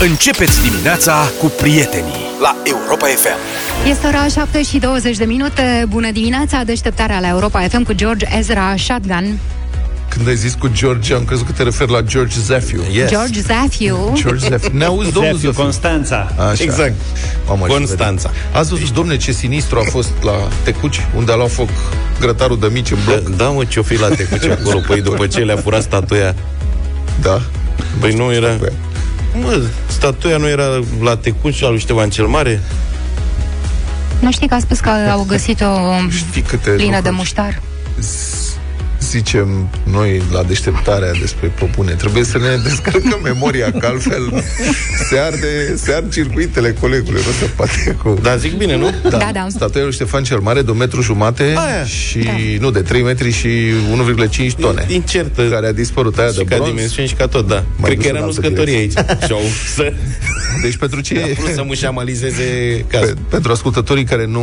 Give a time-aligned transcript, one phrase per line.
[0.00, 3.38] Începeți dimineața cu prietenii la Europa FM.
[3.88, 5.84] Este ora 7 și 20 de minute.
[5.88, 9.38] Bună dimineața, deșteptarea la Europa FM cu George Ezra Shotgun.
[10.08, 12.82] Când ai zis cu George, am crezut că te referi la George Zafiu.
[12.92, 13.08] Yes.
[13.08, 14.12] George Zafiu.
[14.14, 14.70] George Zafiu.
[14.72, 15.62] Ne auzi, domnul Zafiu, Zafiu?
[15.62, 16.32] Constanța.
[16.50, 16.62] Așa.
[16.62, 16.94] Exact.
[17.46, 18.28] Mamă, și Constanța.
[18.28, 18.60] vedem.
[18.60, 21.68] Ați văzut, domne, ce sinistru a fost la Tecuci, unde a luat foc
[22.20, 23.22] grătarul de mici în bloc?
[23.22, 24.80] Da, da, mă, ce-o fi la tecuce acolo?
[24.86, 26.34] Păi după ce le-a furat statuia
[27.22, 27.40] Da.
[28.00, 28.48] Păi nu era...
[28.48, 28.72] Statuia.
[29.34, 30.64] Mă, statuia nu era
[31.02, 32.60] la tecuci al lui Ștefan cel Mare?
[34.20, 35.66] Nu știi că a spus că au găsit-o
[36.10, 37.60] Știi câte plină de lucruri muștar?
[39.08, 41.92] Z- zicem noi la deșteptarea despre propune.
[41.92, 44.44] Trebuie să ne descărcăm memoria, că altfel
[45.08, 47.20] se, arde, se ard circuitele colegului.
[47.26, 48.18] Nu se poate cu...
[48.22, 48.90] Da, zic bine, nu?
[49.10, 49.46] Da, da.
[49.48, 51.84] Statuia lui Ștefan cel Mare de un metru jumate Aia.
[51.84, 52.30] și, Da.
[52.60, 53.48] nu, de 3 metri și
[54.48, 54.84] 1,5 tone.
[54.88, 55.42] Incertă.
[55.42, 56.70] Care a dispărut aia și de ca bronz.
[56.72, 57.64] dimensiuni și ca tot, da.
[57.76, 58.92] Mai Cred dus că era în în altă uscătorie aici.
[58.92, 59.40] Și șau
[59.74, 59.92] să...
[60.62, 61.20] Deci pentru ce...
[61.22, 62.44] A vrut să mușamalizeze
[62.90, 63.14] cazul.
[63.14, 64.42] Pe, pentru ascultătorii care nu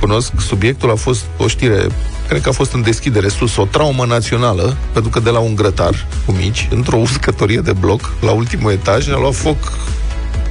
[0.00, 1.86] cunosc subiectul, a fost o știre,
[2.28, 5.54] cred că a fost în deschidere sus, o traumă națională, pentru că de la un
[5.54, 9.72] grătar cu mici, într-o uscătorie de bloc, la ultimul etaj, a luat foc,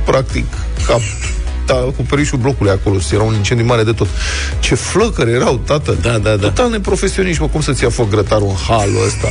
[0.05, 0.45] practic,
[0.87, 1.01] cap
[1.65, 4.07] da, cu perișul blocului acolo, era un incendiu mare de tot.
[4.59, 5.97] Ce flăcări erau, tată!
[6.01, 6.47] Da, da, da.
[6.47, 9.27] Total neprofesioniști, mă, cum să-ți ia foc grătarul în halul ăsta?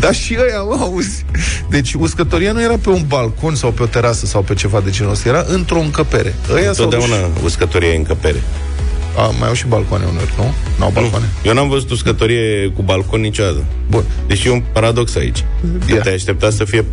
[0.00, 1.24] Dar și ăia, mă, auzi.
[1.68, 4.90] Deci uscătoria nu era pe un balcon sau pe o terasă sau pe ceva de
[4.90, 6.34] genul ăsta, era într-o încăpere.
[6.52, 6.98] Ăia s-au dus...
[6.98, 8.42] Totdeauna uscătorie e încăpere.
[9.16, 10.54] A, mai au și balcoane uneori, nu?
[10.78, 11.24] Nu au balcoane.
[11.42, 11.48] Nu.
[11.48, 13.64] Eu n-am văzut uscătorie cu balcon niciodată.
[13.90, 14.04] Bun.
[14.26, 15.44] Deși e un paradox aici.
[15.86, 16.00] Că Ia.
[16.00, 16.84] te aștepta să fie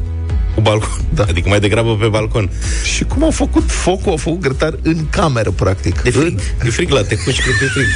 [0.56, 0.89] cu balcon.
[1.14, 1.23] Da.
[1.30, 2.50] Adică mai degrabă pe balcon.
[2.95, 4.11] Și cum au făcut focul?
[4.11, 6.02] Au făcut grătar în cameră, practic.
[6.02, 6.39] De frig.
[6.66, 7.88] E frig la tecuci, că e frig.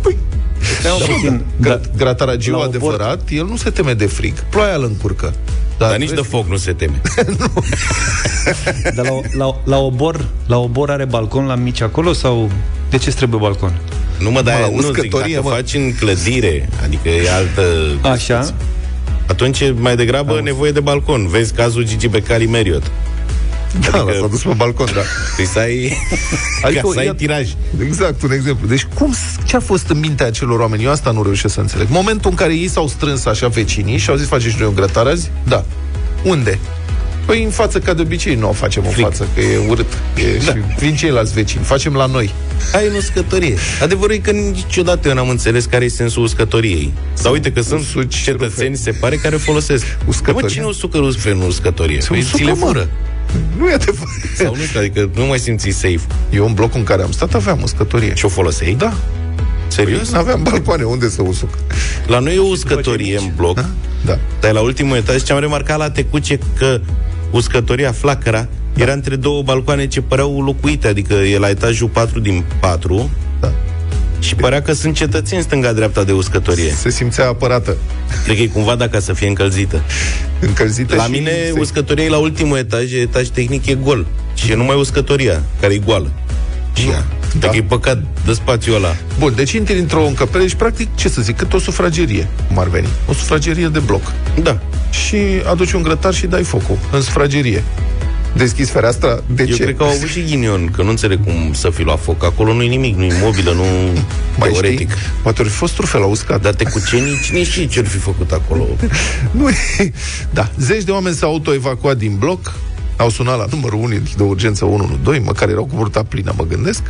[0.00, 0.16] Păi,
[0.82, 1.40] Da, da, da.
[1.60, 4.32] Grat, grataragiu La o adevărat, el nu se teme de frig.
[4.50, 5.34] Ploaia îl încurcă.
[5.78, 7.00] Dar nici de foc nu se teme.
[8.96, 12.50] Dar la, la, la, obor, la obor are balcon la mici acolo sau
[12.90, 13.80] de ce trebuie balcon?
[14.18, 15.54] Nu mă, Mă, la dar nu zic, uscătorie, dacă mă.
[15.54, 17.62] faci în clădire, adică e altă...
[18.02, 18.54] Așa?
[19.26, 20.42] Atunci e mai degrabă Auzi.
[20.42, 21.26] nevoie de balcon.
[21.28, 22.90] Vezi cazul Gigi Becali Marriott.
[23.90, 25.00] Da, l-a s-a dus pe balcon, da.
[25.36, 25.96] Păi să ai,
[26.62, 27.48] Adică, ca să ai ia- tiraj.
[27.84, 28.66] Exact, un exemplu.
[28.68, 29.14] Deci cum,
[29.44, 30.84] ce a fost în mintea acelor oameni?
[30.84, 31.86] Eu asta nu reușesc să înțeleg.
[31.90, 34.74] Momentul în care ei s-au strâns așa vecinii și au zis, faceți și noi un
[34.74, 35.30] grătar azi?
[35.48, 35.64] Da.
[36.24, 36.58] Unde?
[37.26, 39.04] Păi în față, ca de obicei, nu o facem în Fric.
[39.04, 39.92] față, că e urât.
[40.16, 40.52] E, Da.
[40.52, 41.64] Și vin ceilalți vecini.
[41.64, 42.30] Facem la noi.
[42.74, 43.56] Ai în uscătorie.
[43.82, 46.92] Adevărul e că niciodată eu n-am înțeles care e sensul uscătoriei.
[47.22, 49.84] Dar uite că sunt usuci cetățeni, se pare, care o folosesc.
[50.06, 50.40] Uscătorie.
[50.40, 52.00] Dar, Mă, cine usucă rufe în uscătorie?
[52.00, 52.66] Se Păi usucă, ți le mă.
[52.66, 52.88] fură.
[53.58, 54.14] Nu e adevărat.
[54.36, 56.00] Sau nu știu, adică nu mai simți safe.
[56.30, 58.14] Eu în blocul în care am stat aveam uscătorie.
[58.14, 58.74] Și o foloseai?
[58.78, 58.92] Da.
[59.68, 60.10] Serios?
[60.10, 61.48] Nu aveam balcoane unde să usuc.
[62.06, 63.64] La noi e o uscătorie în bloc,
[64.04, 64.18] Da.
[64.40, 66.80] dar la ultimul etaj ce am remarcat la Tecuce că
[67.30, 68.82] uscătoria Flacăra Da.
[68.82, 73.08] era între două balcoane ce păreau locuite, adică e la etajul 4 din 4 Da.
[74.18, 76.70] Și părea că sunt cetățeni stânga-dreapta de uscătorie.
[76.72, 77.76] Se simțea apărată.
[78.24, 79.82] Cred că e cumva dacă să fie încălzită.
[80.40, 84.06] Încălzită La și mine se- uscătoria e la ultimul etaj, etaj tehnic e gol.
[84.34, 86.10] Și e numai uscătoria, care e goală.
[86.72, 86.90] Și Nu.
[86.92, 87.04] ea.
[87.32, 87.38] Da.
[87.38, 88.96] Dacă e păcat de spațiul ăla.
[89.18, 92.68] Bun, deci intri într-o încăpere și practic, ce să zic, cât o sufragerie, cum ar
[92.68, 92.86] veni.
[93.08, 94.12] O sufragerie de bloc.
[94.42, 94.58] Da.
[94.90, 95.16] Și
[95.50, 97.64] aduci un grătar și dai focul în sufragerie.
[98.36, 99.22] Deschizi fereastra?
[99.26, 99.62] De Eu ce?
[99.62, 102.24] cred că au avut și ghinion, că nu înțeleg cum să fi luat foc.
[102.24, 103.62] Acolo nu-i nimic, nu-i mobilă, nu
[104.38, 104.90] Mai teoretic.
[104.90, 105.02] știi?
[105.22, 106.40] Poate ori fi fost trufe la uscat.
[106.42, 108.66] Dar tecucenii, cine știe ce ar fi făcut acolo?
[109.30, 109.92] Nu e...
[110.30, 112.54] Da, zeci de oameni s-au autoevacuat din bloc,
[112.96, 116.82] au sunat la numărul 1 de urgență 112, măcar erau cu burta plină, mă gândesc.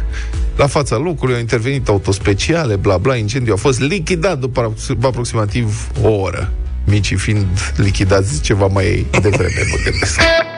[0.57, 6.09] La fața locului au intervenit autospeciale, bla bla, incendiul a fost lichidat după aproximativ o
[6.09, 6.53] oră.
[6.85, 10.21] Micii fiind lichidați ceva mai devreme, mă gândesc.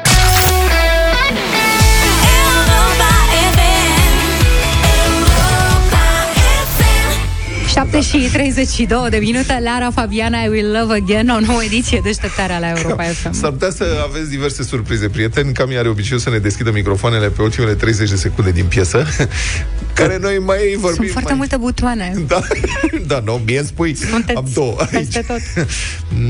[8.03, 12.59] 7 și 32 de minute, Lara Fabiana, I Will Love Again, o nouă ediție deșteptarea
[12.59, 13.33] la Europa FM.
[13.33, 15.53] S-ar putea să aveți diverse surprize, prieteni.
[15.53, 19.07] Cam are obiceiul să ne deschidă microfoanele pe ultimele 30 de secunde din piesă,
[20.01, 20.97] care noi mai vorbim...
[20.97, 21.39] Sunt foarte mai...
[21.39, 22.15] multe butoane.
[22.27, 22.41] Da,
[23.07, 24.91] da, nu, mie îmi spui, Sunteți am două aici.
[24.91, 25.41] peste tot.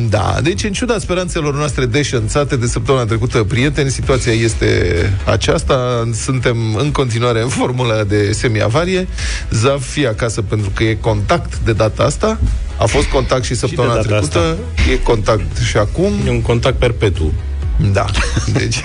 [0.09, 4.93] Da, deci în ciuda speranțelor noastre deșanțate de săptămâna trecută, prieteni, situația este
[5.25, 6.09] aceasta.
[6.12, 9.09] Suntem în continuare în formula de semi-avarie.
[9.50, 12.39] Zav fie acasă pentru că e contact de data asta.
[12.79, 14.59] A fost contact și săptămâna data trecută,
[14.93, 16.12] e contact și acum.
[16.27, 17.33] E un contact perpetu.
[17.93, 18.05] Da.
[18.59, 18.81] Deci,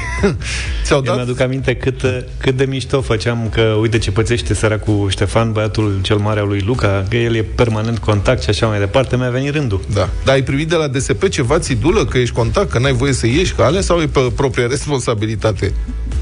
[0.83, 1.15] Ți-au Eu dat?
[1.15, 2.01] mi-aduc aminte cât,
[2.38, 6.63] cât de mișto făceam că, uite ce pățește săracul Ștefan, băiatul cel mare al lui
[6.65, 9.81] Luca, că el e permanent contact și așa mai departe, mi-a venit rândul.
[9.94, 10.09] Da.
[10.24, 13.27] Dar ai primit de la DSP ceva țidulă, că ești contact, că n-ai voie să
[13.27, 15.74] ieși, că alea sau e pe propria responsabilitate?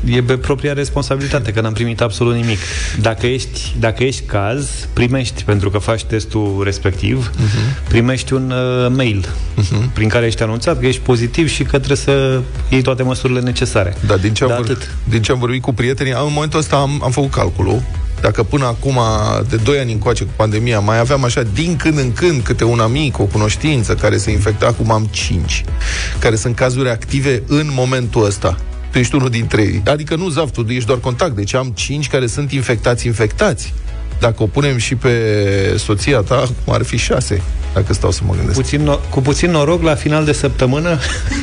[0.06, 2.58] E pe propria responsabilitate, că n-am primit absolut nimic.
[3.02, 7.88] Dacă ești, dacă ești caz, primești, pentru că faci testul respectiv, uh-huh.
[7.88, 9.28] primești un uh, mail
[9.62, 9.94] uh-huh.
[9.94, 13.96] prin care ești anunțat că ești pozitiv și că trebuie să iei toate măsurile necesare.
[14.08, 14.66] Da, din ce am, Da, vor...
[14.66, 14.96] atât.
[15.10, 17.82] din ce am vorbit cu prietenii, în momentul ăsta am, am făcut calculul.
[18.22, 19.00] Dacă până acum,
[19.50, 22.80] de 2 ani încoace cu pandemia, mai aveam așa din când în când câte un
[22.80, 25.64] amic, o cunoștință care se infecta, acum am 5,
[26.20, 28.58] care sunt cazuri active în momentul ăsta.
[28.92, 29.82] Tu ești unul dintre ei.
[29.86, 31.36] Adică nu, Zaf, tu ești doar contact.
[31.36, 33.74] Deci am 5 care sunt infectați, infectați.
[34.20, 35.14] Dacă o punem și pe
[35.78, 37.42] soția ta, acum ar fi 6,
[37.74, 38.56] dacă stau să mă gândesc.
[38.62, 40.98] Puțin no- cu puțin noroc, la final de săptămână,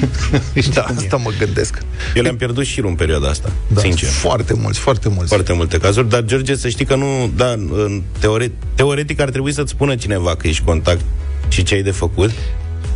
[0.60, 1.02] știi Da, cum e.
[1.02, 1.78] asta mă gândesc.
[2.14, 4.08] Eu le-am pierdut și în perioada asta, Da, sincer.
[4.08, 5.28] Foarte mulți, foarte mulți.
[5.28, 9.52] Foarte multe cazuri, dar George, să știi că nu, da, în teore, teoretic ar trebui
[9.52, 11.00] să-ți spună cineva că ești contact
[11.48, 12.30] și ce ai de făcut.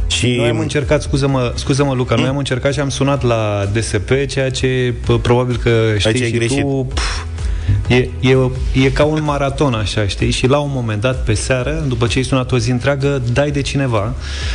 [0.06, 4.10] Și Noi am încercat, scuză-mă, scuză-mă Luca, noi am încercat și am sunat la DSP,
[4.28, 6.60] ceea ce p- probabil că știi Aici ai și greșit.
[6.60, 6.86] tu...
[6.94, 7.02] Pf,
[7.86, 8.36] e, e,
[8.72, 10.30] e ca un maraton, așa, știi?
[10.30, 13.50] Și la un moment dat, pe seară, după ce ai sunat o zi întreagă, dai
[13.50, 14.14] de cineva,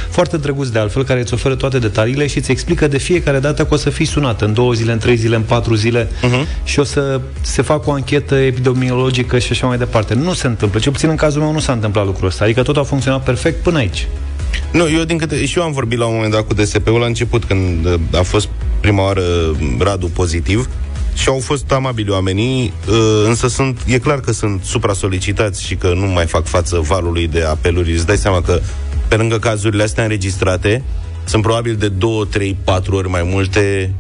[0.10, 3.66] foarte drăguț de altfel, care îți oferă toate detaliile și îți explică de fiecare dată
[3.66, 6.64] că o să fii sunat în două zile, în trei zile, în patru zile uh-huh.
[6.64, 10.14] și o să se facă o anchetă epidemiologică și așa mai departe.
[10.14, 12.78] Nu se întâmplă, cel puțin în cazul meu nu s-a întâmplat lucrul ăsta, adică tot
[12.78, 14.08] a funcționat perfect până aici.
[14.72, 15.46] Nu, eu din câte...
[15.46, 18.22] Și eu am vorbit la un moment dat cu DSP-ul la început, când uh, a
[18.22, 18.50] fost
[18.80, 19.22] prima oară
[19.80, 20.70] Radu pozitiv
[21.20, 22.96] și au fost amabili oamenii, uh,
[23.26, 27.44] însă sunt, e clar că sunt supra-solicitați și că nu mai fac față valului de
[27.44, 27.94] apeluri.
[27.94, 28.60] Îți dai seama că
[29.08, 30.84] pe lângă cazurile astea înregistrate,
[31.26, 33.94] sunt probabil de 2, 3, 4 ori mai multe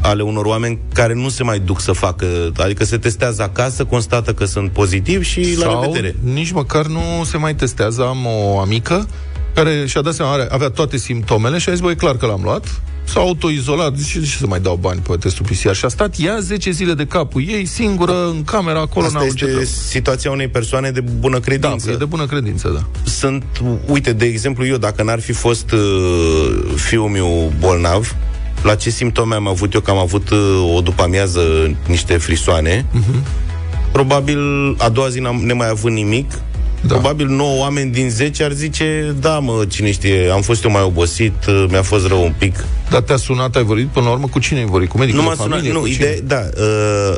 [0.00, 2.26] ale unor oameni care nu se mai duc să facă,
[2.56, 6.14] adică se testează acasă, constată că sunt pozitivi și la Sau revedere.
[6.32, 8.02] nici măcar nu se mai testează.
[8.06, 9.08] Am o amică
[9.54, 12.40] care și-a dat seama, are, avea toate simptomele și a zis, băi, clar că l-am
[12.42, 12.80] luat.
[13.04, 15.72] S-a autoizolat, zice, de ce să mai dau bani pe testul PCR?
[15.72, 19.24] Și a stat ea 10 zile de capul ei, singură, în camera, acolo, Asta n-a
[19.24, 21.90] este ce situația unei persoane de bună Da, credință.
[21.90, 23.10] e de bună credință, da.
[23.10, 23.44] sunt,
[23.86, 25.80] uite, de exemplu, eu, dacă n-ar fi fost uh,
[26.74, 28.16] fiul meu bolnav,
[28.62, 31.40] la ce simptome am avut eu, că am avut uh, o după amiază
[31.86, 33.22] niște frisoane, uh-huh.
[33.92, 34.38] probabil
[34.78, 36.32] a doua zi n-am nemai avut nimic,
[36.82, 36.88] Da.
[36.88, 36.94] da.
[36.94, 40.82] probabil 9 oameni din 10 ar zice, da, mă, cine știe, am fost eu mai
[40.82, 42.64] obosit, uh, mi-a fost rău un pic.
[42.90, 44.88] Dar te-a sunat, ai vorbit până la urmă cu cine ai vorbit?
[44.88, 45.72] Cu medicul Nu de m-a sunat, familie?
[45.72, 46.04] nu, cu cine?
[46.04, 47.16] ideea, da, uh,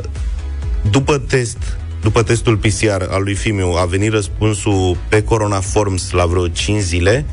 [0.91, 1.57] după test,
[2.01, 6.81] după testul PCR al lui Fimiu, a venit răspunsul pe Corona Forms la vreo 5
[6.81, 7.25] zile.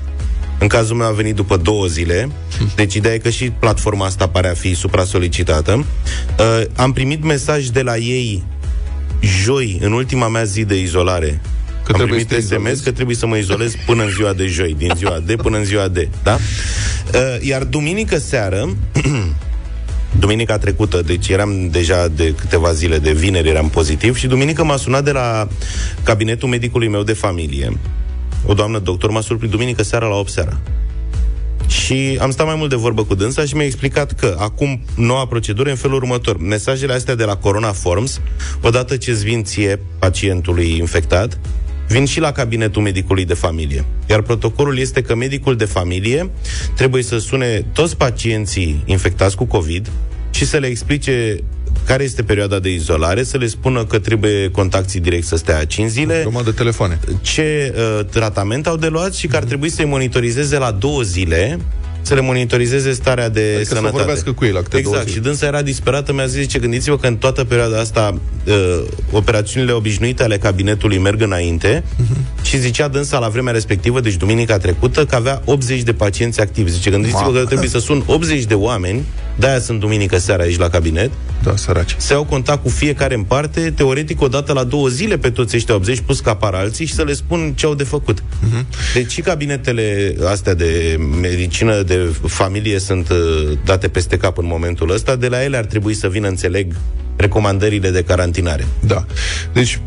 [0.58, 2.30] În cazul meu a venit după două zile.
[2.76, 5.72] Deci ideea e că și platforma asta pare a fi supra-solicitată.
[6.38, 8.42] Uh, am primit mesaj de la ei
[9.44, 11.40] joi, în ultima mea zi de izolare.
[11.84, 12.82] Că am trebuie primit să te SMS izolezi?
[12.82, 15.64] că trebuie să mă izolez până în ziua de joi, din ziua de până în
[15.64, 16.38] ziua de, da?
[17.14, 18.76] Uh, iar duminică seară,
[20.20, 24.76] duminica trecută, deci eram deja de câteva zile, de vineri eram pozitiv și duminică m-a
[24.76, 25.48] sunat de la
[26.02, 27.78] cabinetul medicului meu de familie.
[28.46, 30.58] O doamnă doctor m-a surprins duminică seara la 8 seara.
[31.66, 35.26] Și am stat mai mult de vorbă cu dânsa și mi-a explicat că acum noua
[35.26, 36.38] procedură e în felul următor.
[36.38, 38.20] Mesajele astea de la Corona Forms,
[38.62, 41.38] odată ce îți vin ție pacientului infectat,
[41.88, 43.84] vin și la cabinetul medicului de familie.
[44.10, 46.30] Iar protocolul este că medicul de familie
[46.76, 49.90] trebuie să sune toți pacienții infectați cu COVID
[50.30, 51.42] și să le explice
[51.86, 55.90] care este perioada de izolare, să le spună că trebuie contactii direct să stea 5
[55.90, 56.98] zile, Grămadă de telefoane.
[57.20, 61.58] ce uh, tratament au de luat și că ar trebui să-i monitorizeze la două zile
[62.02, 63.96] să le monitorizeze starea de Adică să sănătate.
[63.96, 65.08] vorbească cu ei la câte două Exact.
[65.08, 65.18] zile.
[65.18, 68.14] Și dânsa era disperată, mi-a zis, ce gândiți-vă că în toată perioada asta
[68.46, 72.42] uh, operațiunile obișnuite ale cabinetului merg înainte uh-huh.
[72.42, 76.70] și zicea dânsa la vremea respectivă, deci duminica trecută, că avea 80 de pacienți activi.
[76.70, 77.38] Zice, gândiți-vă Mamă.
[77.38, 79.04] că trebuie să sun 80 de oameni,
[79.36, 81.10] de-aia sunt duminică seara aici la cabinet,
[81.42, 81.94] Da, săraci.
[81.98, 85.56] să iau contact cu fiecare în parte, teoretic o dată la două zile pe toți
[85.56, 88.20] ăștia 80, plus ca apar alții și să le spun ce au de făcut.
[88.20, 88.64] Uh-huh.
[88.94, 93.16] Deci și cabinetele astea de medicină de familie sunt uh,
[93.64, 96.74] date peste cap în momentul ăsta, de la ele ar trebui să vină, înțeleg,
[97.16, 98.66] recomandările de carantinare.
[98.80, 99.04] Da.
[99.52, 99.80] Deci,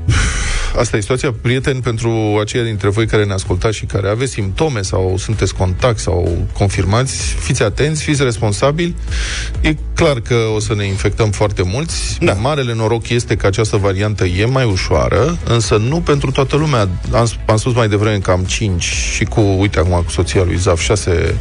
[0.78, 4.82] asta e situația, prieteni, pentru aceia dintre voi care ne ascultați și care aveți simptome
[4.82, 8.96] sau sunteți contact sau confirmați, fiți atenți, fiți responsabili.
[9.62, 12.18] E clar că o să ne infectăm foarte mulți.
[12.20, 12.34] Da.
[12.34, 16.90] Marele noroc este că această variantă e mai ușoară, însă nu pentru toată lumea.
[17.12, 20.56] Am, am spus mai devreme că am 5 și cu, uite acum cu soția lui
[20.56, 21.38] Zaf, 6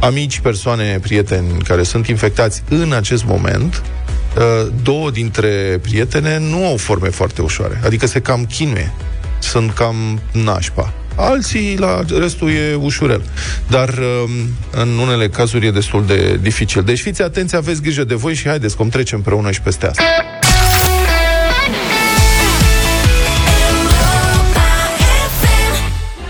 [0.00, 3.97] amici, persoane, prieteni care sunt infectați în acest moment uh,
[4.82, 8.92] două dintre prietene nu au forme foarte ușoare, adică se cam chinuie,
[9.38, 10.92] sunt cam nașpa.
[11.14, 13.22] Alții, la restul e ușurel.
[13.68, 14.30] Dar um,
[14.70, 16.82] în unele cazuri e destul de dificil.
[16.82, 20.02] Deci fiți atenți, aveți grijă de voi și haideți, cum trecem împreună și peste asta.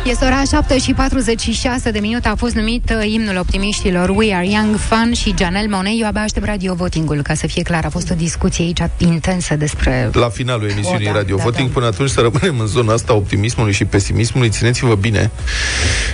[0.09, 2.29] Este ora 7 și 46 de minute.
[2.29, 5.93] A fost numit uh, imnul optimiștilor We Are Young Fun și Janel Monet.
[6.01, 7.85] Eu abia aștept radio votingul, ca să fie clar.
[7.85, 10.11] A fost o discuție aici intensă despre...
[10.13, 11.73] La finalul emisiunii O, da, Radio da, Voting, da.
[11.73, 14.49] până atunci să rămânem în zona asta a optimismului și pesimismului.
[14.49, 15.31] Țineți-vă bine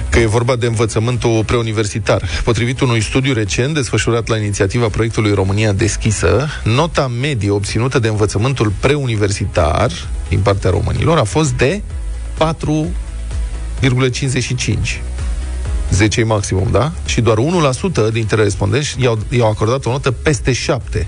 [0.09, 2.23] că e vorba de învățământul preuniversitar.
[2.45, 8.73] Potrivit unui studiu recent desfășurat la inițiativa proiectului România Deschisă, nota medie obținută de învățământul
[8.81, 9.91] preuniversitar
[10.29, 11.83] din partea românilor a fost de
[13.85, 15.01] 4,55.
[15.91, 16.93] 10 e maximum, da?
[17.07, 17.37] Și doar
[18.09, 21.07] 1% dintre respondenți i-au, i-au acordat o notă peste 7.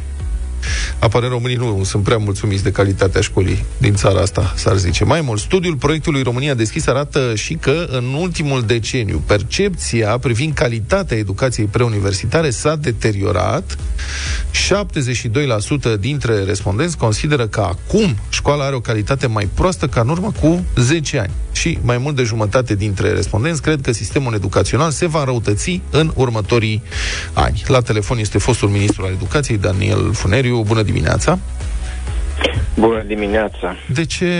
[0.98, 5.04] Apare românii nu sunt prea mulțumiți de calitatea școlii din țara asta, s-ar zice.
[5.04, 11.16] Mai mult, studiul proiectului România Deschis arată și că în ultimul deceniu percepția privind calitatea
[11.16, 13.76] educației preuniversitare s-a deteriorat.
[15.96, 20.32] 72% dintre respondenți consideră că acum școala are o calitate mai proastă ca în urmă
[20.40, 21.30] cu 10 ani.
[21.52, 26.12] Și mai mult de jumătate dintre respondenți cred că sistemul educațional se va înrăutăți în
[26.14, 26.82] următorii
[27.32, 27.62] ani.
[27.66, 30.55] La telefon este fostul ministru al educației, Daniel Funeriu.
[30.62, 31.38] Bună dimineața!
[32.74, 33.76] Bună dimineața!
[33.88, 34.30] De ce,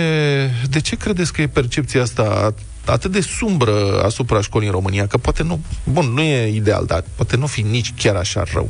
[0.69, 2.53] de ce credeți că e percepția asta
[2.85, 5.07] atât de sumbră asupra școlii în România?
[5.07, 8.69] Că poate nu, bun, nu e ideal, dar poate nu fi nici chiar așa rău.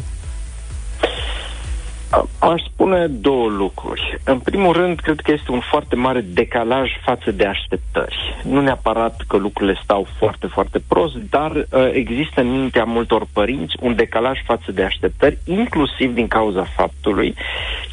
[2.10, 4.20] A- Aș spune două lucruri.
[4.24, 8.16] În primul rând, cred că este un foarte mare decalaj față de așteptări.
[8.44, 13.76] Nu neapărat că lucrurile stau foarte, foarte prost, dar uh, există în mintea multor părinți
[13.82, 17.36] un decalaj față de așteptări, inclusiv din cauza faptului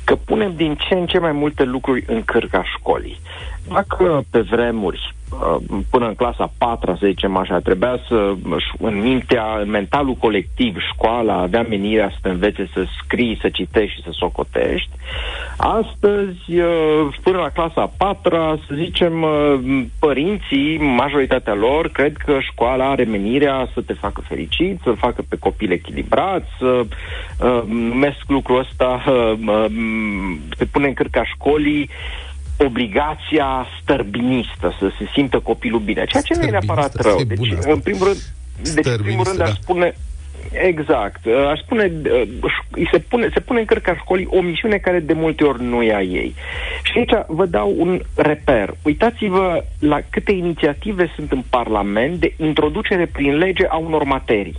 [0.04, 3.20] că punem din ce în ce mai multe lucruri în cârca școlii.
[3.68, 5.23] Dacă pe vremuri uh,
[5.90, 8.34] până în clasa 4 să zicem așa, trebuia să,
[8.78, 13.96] în mintea, în mentalul colectiv, școala avea menirea să te învețe să scrii, să citești
[13.96, 14.90] și să socotești.
[15.56, 22.90] Astăzi, uh, până la clasa 4 să zicem, uh, părinții, majoritatea lor, cred că școala
[22.90, 28.58] are menirea să te facă fericit, să facă pe copil echilibrat, să uh, numesc lucrul
[28.58, 29.66] ăsta, uh, uh,
[30.56, 31.90] se pune în cârca școlii,
[32.56, 37.18] obligația stărbinistă, să se simtă copilul bine, ceea ce nu e neapărat Stărbinistă, rău.
[37.20, 37.72] e Deci, bună asta.
[37.72, 38.20] în primul rând,
[38.74, 39.54] deci, în primul rând Stărbinistă, aș da.
[39.60, 39.94] spune
[40.52, 41.24] Exact.
[41.24, 44.76] Uh, Aș spune, uh, ș- îi se pune, se pune în cărca școlii o misiune
[44.76, 46.34] care de multe ori nu e a ei.
[46.82, 48.74] Și aici vă dau un reper.
[48.82, 54.58] Uitați-vă la câte inițiative sunt în Parlament de introducere prin lege a unor materii.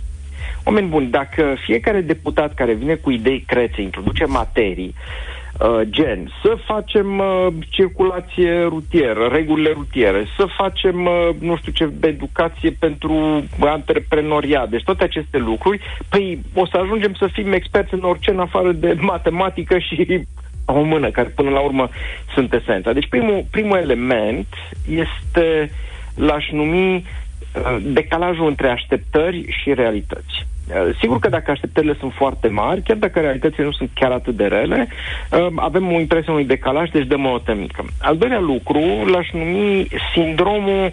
[0.64, 5.35] Oameni buni, dacă fiecare deputat care vine cu idei crețe introduce materii, uh,
[5.82, 12.70] gen, să facem uh, circulație rutieră, regulile rutiere, să facem, uh, nu știu ce, educație
[12.70, 18.30] pentru antreprenoriat, deci toate aceste lucruri, păi o să ajungem să fim experți în orice
[18.30, 20.24] în afară de matematică și
[20.64, 21.88] o mână, care până la urmă
[22.34, 22.92] sunt esența.
[22.92, 24.46] Deci primul, primul element
[24.88, 25.70] este,
[26.14, 30.46] l-aș numi uh, decalajul între așteptări și realități.
[30.68, 34.36] Uh, Sigur că dacă așteptările sunt foarte mari, chiar dacă realitățile nu sunt chiar atât
[34.36, 34.88] de rele,
[35.30, 37.84] uh, avem o impresie unui decalaj, deci dăm o notă mică.
[38.00, 40.90] Al doilea lucru l-aș numi sindromul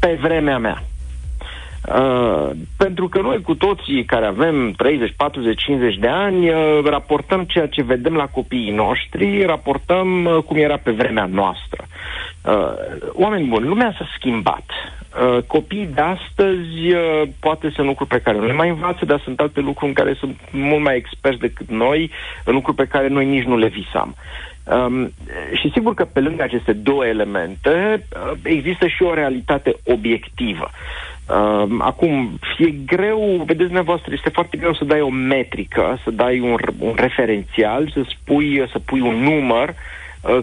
[0.00, 0.82] pe vremea mea.
[1.94, 7.44] Uh, pentru că noi cu toții care avem 30, 40, 50 de ani uh, raportăm
[7.44, 11.84] ceea ce vedem la copiii noștri, raportăm uh, cum era pe vremea noastră.
[12.44, 12.72] Uh,
[13.12, 14.64] oameni buni, lumea s-a schimbat.
[15.22, 19.20] Uh, copiii de astăzi uh, poate sunt lucruri pe care nu le mai învață, dar
[19.24, 22.10] sunt alte lucruri în care sunt mult mai experți decât noi,
[22.44, 24.14] în lucruri pe care noi nici nu le visam.
[24.64, 25.12] Um,
[25.60, 30.70] și sigur că pe lângă aceste două elemente uh, există și o realitate obiectivă.
[31.28, 36.40] Uh, acum, e greu, vedeți dumneavoastră, este foarte greu să dai o metrică, să dai
[36.40, 39.74] un, r- un referențial, să spui, să pui un număr, uh,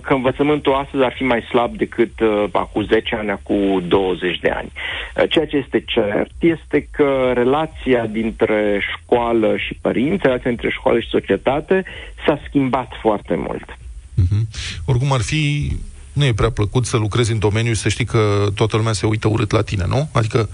[0.01, 4.49] că învățământul astăzi ar fi mai slab decât uh, acum 10 ani, acum 20 de
[4.49, 4.71] ani.
[4.73, 10.99] Uh, ceea ce este cert este că relația dintre școală și părinți, relația dintre școală
[10.99, 11.83] și societate
[12.25, 13.77] s-a schimbat foarte mult.
[14.13, 14.47] Mhm.
[14.85, 15.71] Oricum ar fi,
[16.13, 19.05] nu e prea plăcut să lucrezi în domeniu și să știi că toată lumea se
[19.05, 20.09] uită urât la tine, nu?
[20.11, 20.49] Adică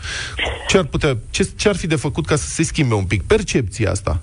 [0.68, 3.24] ce ar putea, ce, ce ar fi de făcut ca să se schimbe un pic
[3.24, 4.20] percepția asta?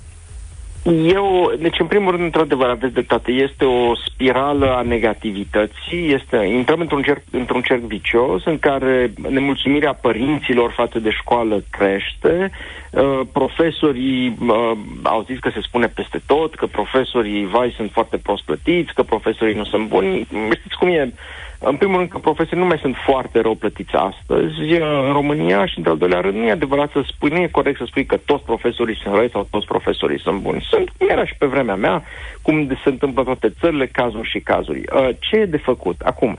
[0.93, 6.81] Eu, deci în primul rând, într-adevăr, aveți dreptate, este o spirală a negativității, este, intrăm
[6.81, 12.51] într-un cerc, într-un cerc vicios în care nemulțumirea părinților față de școală crește,
[12.91, 18.17] uh, profesorii uh, au zis că se spune peste tot, că profesorii, vai, sunt foarte
[18.17, 20.27] prost plătiți, că profesorii nu sunt buni,
[20.59, 21.13] știți cum e,
[21.59, 25.79] în primul rând că profesorii nu mai sunt foarte rău plătiți astăzi în România și,
[25.79, 28.17] în al doilea rând, nu e adevărat să spui, nu e corect să spui că
[28.17, 30.67] toți profesorii sunt răi sau toți profesorii sunt buni.
[30.71, 32.03] Sunt, cum era și pe vremea mea,
[32.43, 34.83] cum se întâmplă în toate țările, cazuri și cazuri.
[34.93, 36.01] Uh, Ce e de făcut?
[36.01, 36.39] Acum,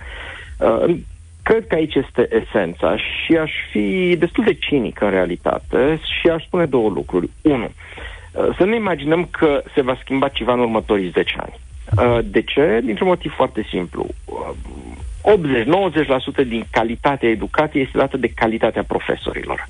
[0.58, 0.96] uh,
[1.44, 6.44] cred că aici este esența și aș fi destul de cinic în realitate și aș
[6.46, 7.30] spune două lucruri.
[7.42, 7.64] Unu,
[8.32, 11.54] uh, să nu imaginăm că se va schimba ceva în următorii 10 ani.
[11.96, 12.80] Uh, De ce?
[12.84, 14.08] Dintr-un motiv foarte simplu.
[14.26, 14.50] Uh,
[16.44, 19.68] 80-90% din calitatea educației este dată de calitatea profesorilor.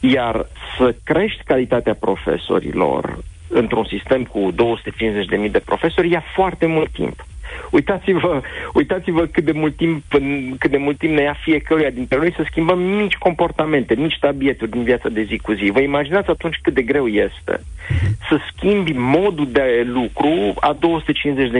[0.00, 0.46] Iar
[0.78, 3.18] să crești calitatea profesorilor
[3.48, 4.52] într-un sistem cu
[5.44, 7.24] 250.000 de profesori ia foarte mult timp.
[7.72, 8.40] Uitați-vă,
[8.72, 10.02] uitați-vă cât de mult timp,
[10.58, 14.70] cât de mult timp ne ia fiecăruia dintre noi să schimbăm mici comportamente, mici tabieturi
[14.70, 15.70] din viața de zi cu zi.
[15.72, 17.60] Vă imaginați atunci cât de greu este
[18.28, 20.76] să schimbi modul de lucru a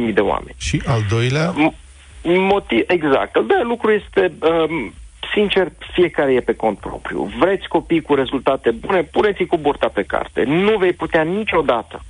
[0.07, 0.55] 250.000 de oameni.
[0.59, 1.81] Și al doilea, M-
[2.25, 3.37] Motiv, exact.
[3.37, 4.93] Al doilea lucru este, um,
[5.35, 7.33] sincer, fiecare e pe cont propriu.
[7.39, 10.43] Vreți copii cu rezultate bune, puneți-i cu burta pe carte.
[10.45, 12.03] Nu vei putea niciodată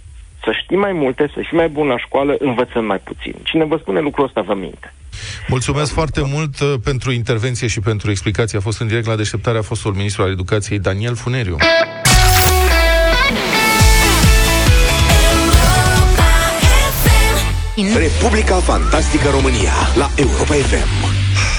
[0.45, 3.35] să știi mai multe, să fii mai bun la școală, învățând mai puțin.
[3.43, 4.95] Cine vă spune lucrul ăsta vă minte.
[5.49, 8.59] mulțumesc foarte mult uh, pentru intervenție și pentru explicație.
[8.59, 11.57] A fost în direct la deșteptarea a fostul ministru al educației Daniel Funeriu.
[17.97, 20.89] Republica Fantastică România la Europa FM.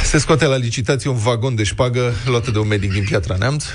[0.03, 3.65] Se scoate la licitație un vagon de șpagă luată de un medic din Piatra Neamț.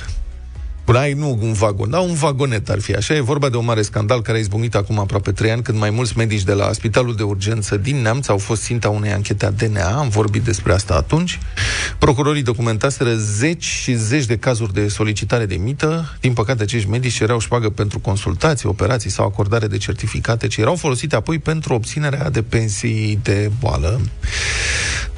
[0.89, 3.15] Bun, ai nu un vagon, dar un vagonet ar fi așa.
[3.15, 5.91] E vorba de un mare scandal care a izbucnit acum aproape trei ani, când mai
[5.91, 9.51] mulți medici de la Spitalul de Urgență din Neamț au fost ținta unei anchete a
[9.51, 9.99] DNA.
[9.99, 11.39] Am vorbit despre asta atunci.
[11.99, 16.17] Procurorii documentaseră zeci și zeci de cazuri de solicitare de mită.
[16.21, 20.77] Din păcate, acești medici cereau șpagă pentru consultații, operații sau acordare de certificate, ce erau
[20.77, 24.01] folosite apoi pentru obținerea de pensii de boală.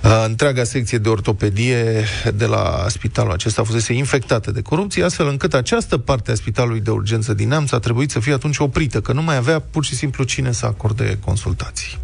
[0.04, 5.54] Uh, Întreaga secție de ortopedie de la spitalul acesta fusese infectată de corupție, astfel încât
[5.60, 9.12] această parte a spitalului de urgență din Neamț a trebuit să fie atunci oprită, că
[9.12, 11.98] nu mai avea pur și simplu cine să acorde consultații.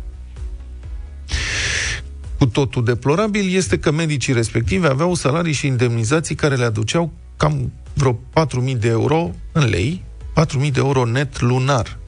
[2.39, 7.73] Cu totul deplorabil este că medicii respectivi aveau salarii și indemnizații care le aduceau cam
[7.95, 8.19] vreo
[8.73, 10.05] 4.000 de euro în lei,
[10.65, 11.99] 4.000 de euro net lunar.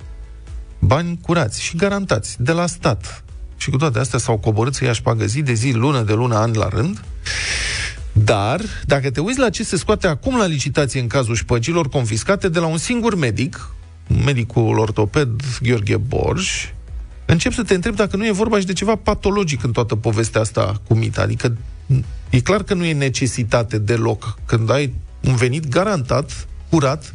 [0.79, 3.25] Bani curați și garantați de la stat.
[3.57, 6.37] Și cu toate astea s-au coborât să ia șpagă zi de zi, lună de lună,
[6.37, 7.05] an la rând.
[8.25, 12.49] Dar, dacă te uiți la ce se scoate acum la licitație în cazul șpăgilor confiscate
[12.49, 13.75] de la un singur medic,
[14.25, 15.29] medicul ortoped
[15.63, 16.73] Gheorghe Borj,
[17.27, 20.41] încep să te întreb dacă nu e vorba și de ceva patologic în toată povestea
[20.41, 21.23] asta cu mita.
[21.23, 21.57] Adică
[22.31, 27.15] e clar că nu e necesitate deloc când ai un venit garantat, curat,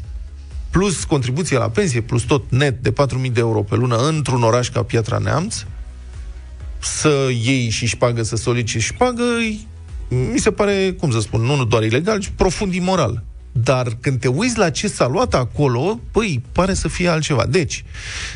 [0.69, 4.69] plus contribuție la pensie, plus tot net de 4.000 de euro pe lună într-un oraș
[4.69, 5.63] ca Piatra Neamț,
[6.79, 9.23] să iei și șpagă, să soliciți șpagă,
[10.31, 13.23] mi se pare, cum să spun, nu doar ilegal, ci profund imoral.
[13.51, 17.45] Dar când te uiți la ce s-a luat acolo, păi, pare să fie altceva.
[17.45, 17.83] Deci,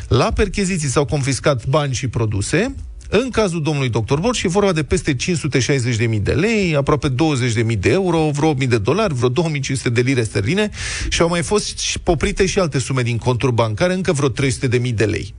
[0.08, 2.74] la percheziții s-au confiscat bani și produse,
[3.10, 7.90] în cazul domnului doctor Borș e vorba de peste 560.000 de lei, aproape 20.000 de
[7.90, 10.70] euro, vreo 8.000 de dolari, vreo 2.500 de lire sterline
[11.08, 14.94] și au mai fost și poprite și alte sume din conturi bancare, încă vreo 300.000
[14.94, 15.34] de lei.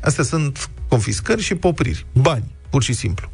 [0.00, 2.06] Astea sunt confiscări și popriri.
[2.12, 3.30] Bani, pur și simplu.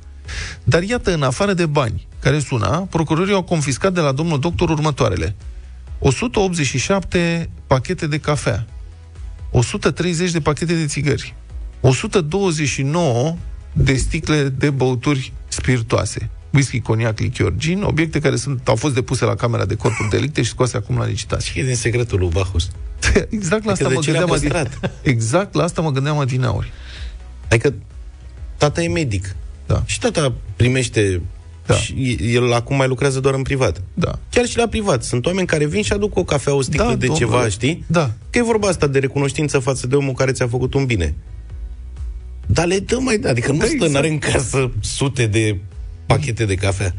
[0.65, 4.71] Dar iată, în afară de bani care suna, procurorii au confiscat de la domnul doctor
[4.71, 5.37] următoarele.
[5.99, 8.67] 187 pachete de cafea,
[9.51, 11.35] 130 de pachete de țigări,
[11.81, 13.37] 129
[13.73, 19.25] de sticle de băuturi spiritoase, whisky, coniac, lichior, gin, obiecte care sunt, au fost depuse
[19.25, 21.63] la Camera de Corpuri Delicte și scoase acum la licitație.
[21.63, 22.71] E din secretul lui Bacchus.
[23.29, 24.51] Exact la asta de mă ce le-a gândeam adin...
[24.51, 24.91] păstrat?
[25.03, 26.73] Exact la asta mă gândeam adinauri.
[27.49, 27.75] Adică
[28.57, 29.37] tata e medic.
[29.73, 29.83] Da.
[29.87, 31.21] Și tata primește
[31.67, 31.75] Da.
[31.75, 33.83] și el acum mai lucrează doar în privat.
[33.95, 34.19] Da.
[34.31, 35.03] Chiar și la privat.
[35.05, 37.19] Sunt oameni care vin și aduc o cafea, o sticlă Da, de domnule.
[37.19, 37.85] ceva, știi?
[37.87, 38.11] Da.
[38.31, 41.15] Că e vorba asta de recunoștință față de omul care ți-a făcut un bine.
[42.47, 43.21] Dar le dă mai...
[43.27, 43.93] Adică nu Da, stă, exact.
[43.93, 45.59] n-are în casă sute de
[46.07, 46.95] pachete de cafea.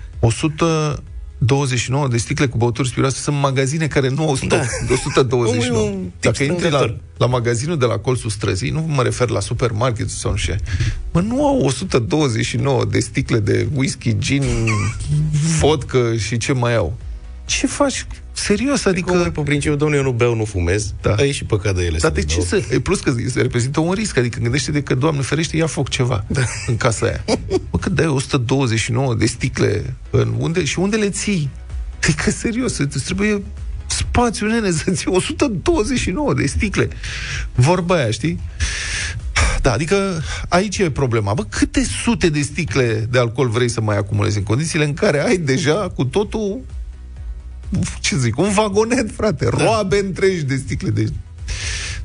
[1.46, 4.62] 129 de sticle cu băuturi spiritoase sunt magazine care nu au stoc Da.
[4.88, 5.82] de 129.
[5.82, 6.98] Omul e un tip Dacă intri la, strângător.
[7.18, 10.60] la magazinul de la colțul străzii, nu mă refer la supermarket sau nu știu, ce,
[11.12, 14.44] mă, nu au 129 de sticle de whisky, gin,
[15.60, 16.98] vodka și ce mai au.
[17.60, 19.30] Ce faci Serios, Adică, adică...
[19.30, 21.14] pe principiu, domnule, eu nu beau, nu fumez, Da.
[21.16, 21.24] da.
[21.26, 21.98] e și păcat de ele.
[21.98, 22.62] Dar să de ce beau.
[22.62, 22.74] să...
[22.74, 26.24] E plus că se reprezintă un risc, adică gândește-te că, Doamne ferește, ia foc ceva
[26.28, 26.42] da.
[26.68, 27.24] în casa aia.
[27.72, 31.50] Mă, cât dai 129 de sticle în unde și unde le ții?
[32.04, 33.42] Adică, serios, îți trebuie
[33.88, 36.90] spațiu, nene, să ții 129 de sticle.
[37.56, 38.40] Vorba aia, știi?
[39.62, 41.34] Da, adică aici e problema.
[41.34, 45.24] Bă, câte sute de sticle de alcool vrei să mai acumulezi în condițiile în care
[45.26, 46.60] ai deja cu totul
[48.00, 49.64] ce zic, un vagonet, frate, da.
[49.64, 51.08] roabe întregi de sticle de...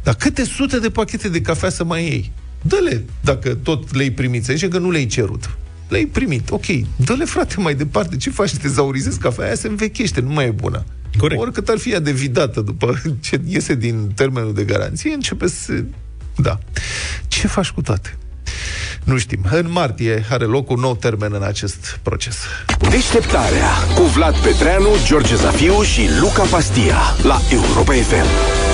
[0.02, 2.32] Dar câte sute de pachete de cafea să mai iei?
[2.62, 4.44] Dă-le, dacă tot le-ai primit.
[4.44, 5.56] Să zice că nu le-ai cerut.
[5.88, 6.66] Le-ai primit, ok.
[6.96, 8.16] Dă-le, frate, mai departe.
[8.16, 8.54] Ce faci?
[8.54, 10.84] Te zaurizezi cafea aia, se învechește, nu mai e bună.
[11.18, 11.40] Corect.
[11.40, 15.84] Oricât ar fi ea de vidată după ce iese din termenul de garanție, începe să...
[16.36, 16.58] Da.
[17.28, 18.16] Ce faci cu toate?
[19.04, 19.40] Nu știm.
[19.50, 22.36] În martie are loc un nou termen în acest proces.
[22.90, 28.65] Deșteptarea cu Vlad Petreanu, George Zafiu și Luca Pastia la Europa FM.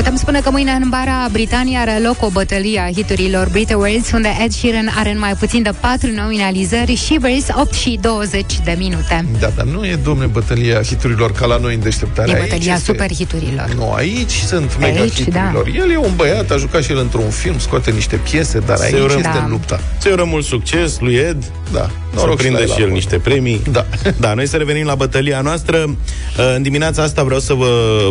[0.00, 4.10] Putem spune că mâine în Bara Britania are loc o bătălie a hiturilor Brit Awards,
[4.12, 8.60] unde Ed Sheeran are în mai puțin de 4 nominalizări și Shivers 8 și 20
[8.64, 9.24] de minute.
[9.40, 12.30] Da, dar nu e, domne, bătălia hiturilor ca la noi în deșteptare.
[12.30, 13.72] E Aici bătălia este- super hiturilor.
[13.76, 15.66] Nu, aici sunt mega Aici, hiturilor.
[15.74, 18.92] El e un băiat, a jucat și el într-un film, scoate niște piese, dar aici
[18.94, 19.16] urăm.
[19.16, 19.46] este Da.
[19.48, 19.80] lupta.
[20.00, 21.44] Ți urăm mult succes lui Ed.
[21.72, 21.90] Da.
[22.16, 22.94] Să prindă la el și el acolo.
[22.94, 23.62] niște premii.
[23.70, 23.86] Da.
[24.18, 25.76] da, noi să revenim la bătălia noastră.
[25.78, 27.68] Uh, În dimineața asta vreau să vă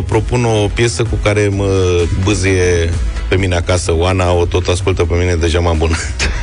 [0.08, 1.70] propun o piesă cu care mă
[2.24, 2.90] bâzie
[3.30, 3.94] pe mine acasă.
[3.98, 5.92] Oana o tot ascultă pe mine, deja m-am bun.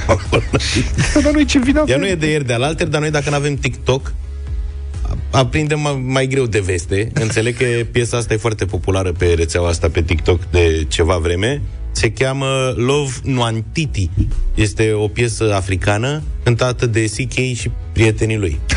[1.23, 3.37] Dar nu ce vină Ea nu e de ieri de alalter, dar noi dacă nu
[3.37, 4.13] avem TikTok,
[5.03, 7.11] a- aprindem mai, mai greu de veste.
[7.15, 11.63] Înțeleg că piesa asta e foarte populară pe rețeaua asta pe TikTok de ceva vreme.
[11.97, 14.11] Se cheamă Love Nuantiti.
[14.55, 18.61] Este o piesă africană cântată de CK și prietenii lui.
[18.69, 18.77] Și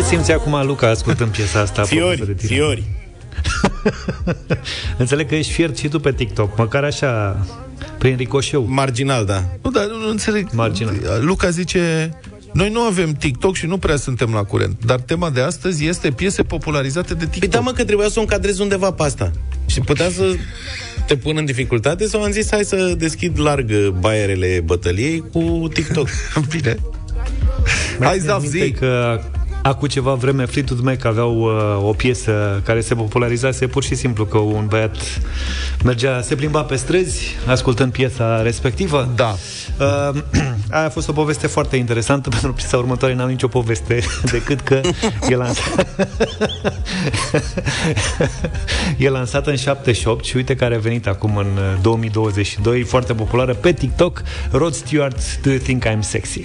[0.00, 1.82] ce simți acum, Luca, ascultând piesa asta?
[1.82, 2.54] apropo Fiori, de tine?
[2.54, 2.82] fiori.
[4.98, 7.46] Înțeleg că ești fiert și tu pe TikTok, măcar așa,
[7.98, 8.64] prin ricoșeu.
[8.68, 9.44] Marginal, da.
[9.62, 10.48] Nu, dar nu, nu înțeleg.
[10.52, 10.94] Marginal.
[11.20, 12.10] Luca zice...
[12.52, 16.10] Noi nu avem TikTok și nu prea suntem la curent, dar tema de astăzi este
[16.10, 17.50] piese popularizate de Păi TikTok.
[17.50, 19.30] da, mă, că trebuia să o încadrez undeva pe asta.
[19.66, 20.24] Și putea să
[21.06, 26.08] te pun în dificultate sau am zis hai să deschid larg baierele bătăliei cu TikTok.
[26.56, 26.76] Bine.
[28.00, 28.70] Hai, Mi-am Zaf, aminte zi.
[28.72, 29.20] că
[29.62, 34.24] acum ceva vreme Fleetwood Mac aveau uh, o piesă care se popularizase pur și simplu
[34.24, 34.96] că un băiat
[35.84, 39.08] mergea, se plimba pe străzi ascultând piesa respectivă.
[39.14, 39.36] Da.
[39.78, 40.10] Uh,
[40.70, 44.00] aia a fost o poveste foarte interesantă pentru piesa următoare n-am nicio poveste
[44.32, 44.80] decât că
[45.28, 45.86] e lansat
[48.98, 53.54] e lansată în 78 și uite care a venit acum în uh, 2022 foarte populară
[53.54, 56.40] pe TikTok Rod Stewart Do You Think I'm Sexy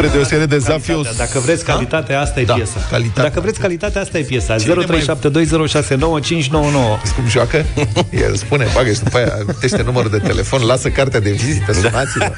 [0.00, 0.94] Spre deosebire de Zafiu...
[0.94, 1.24] Calitatea.
[1.26, 2.86] Dacă vreți calitate, asta e Da, piesa.
[2.90, 3.22] calitatea.
[3.22, 4.56] Dacă vreți calitate, asta e piesa.
[4.56, 4.88] Cine mai- 0372069599.
[7.14, 7.64] Cum joacă?
[8.26, 12.30] El spune, bagă și după aia tește numărul de telefon, lasă cartea de vizită, sunați-vă.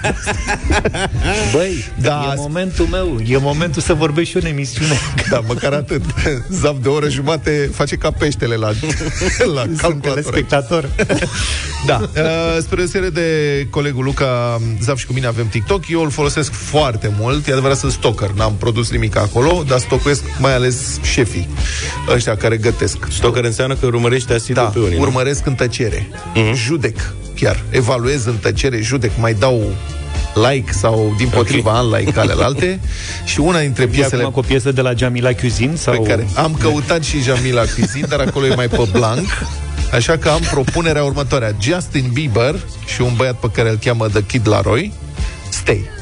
[1.52, 3.18] Băi, Da, da, e sp- momentul meu.
[3.26, 4.98] E momentul să vorbesc și eu în emisiune.
[5.30, 6.02] Da, măcar atât.
[6.50, 8.66] Zaf de o oră jumate face ca peștele la,
[9.54, 10.00] la Sunt calculator.
[10.00, 10.88] telespectator.
[11.86, 12.08] Da, uh,
[12.60, 13.26] spre deosebire de
[13.70, 17.78] colegul Luca, Zaf și cu mine avem TikTok, eu îl folosesc foarte mult, e adevărat
[17.78, 21.48] sunt stalker, n-am produs nimic acolo, dar stocuiesc mai ales șefii,
[22.08, 23.06] ăștia care gătesc.
[23.10, 25.02] Stalker înseamnă că urmărește asidu Da, pe unii, nu?
[25.02, 26.08] urmăresc în tăcere,
[26.54, 29.62] judec chiar, evaluez în tăcere, judec, mai dau
[30.34, 31.84] like sau din potriva okay.
[31.84, 32.80] unlike alelalte
[33.30, 35.74] și una dintre E piesele acum cu o piesă de la Jamila Cuisine?
[35.74, 35.94] Sau...
[35.94, 39.26] pe care am căutat și Jamila Cuisine, dar acolo e mai pe blanc.
[39.92, 41.56] Așa că am propunerea următoare.
[41.60, 42.54] Justin Bieber
[42.86, 44.92] și un băiat pe care îl cheamă The Kid Laroi.
[45.50, 46.01] Stay.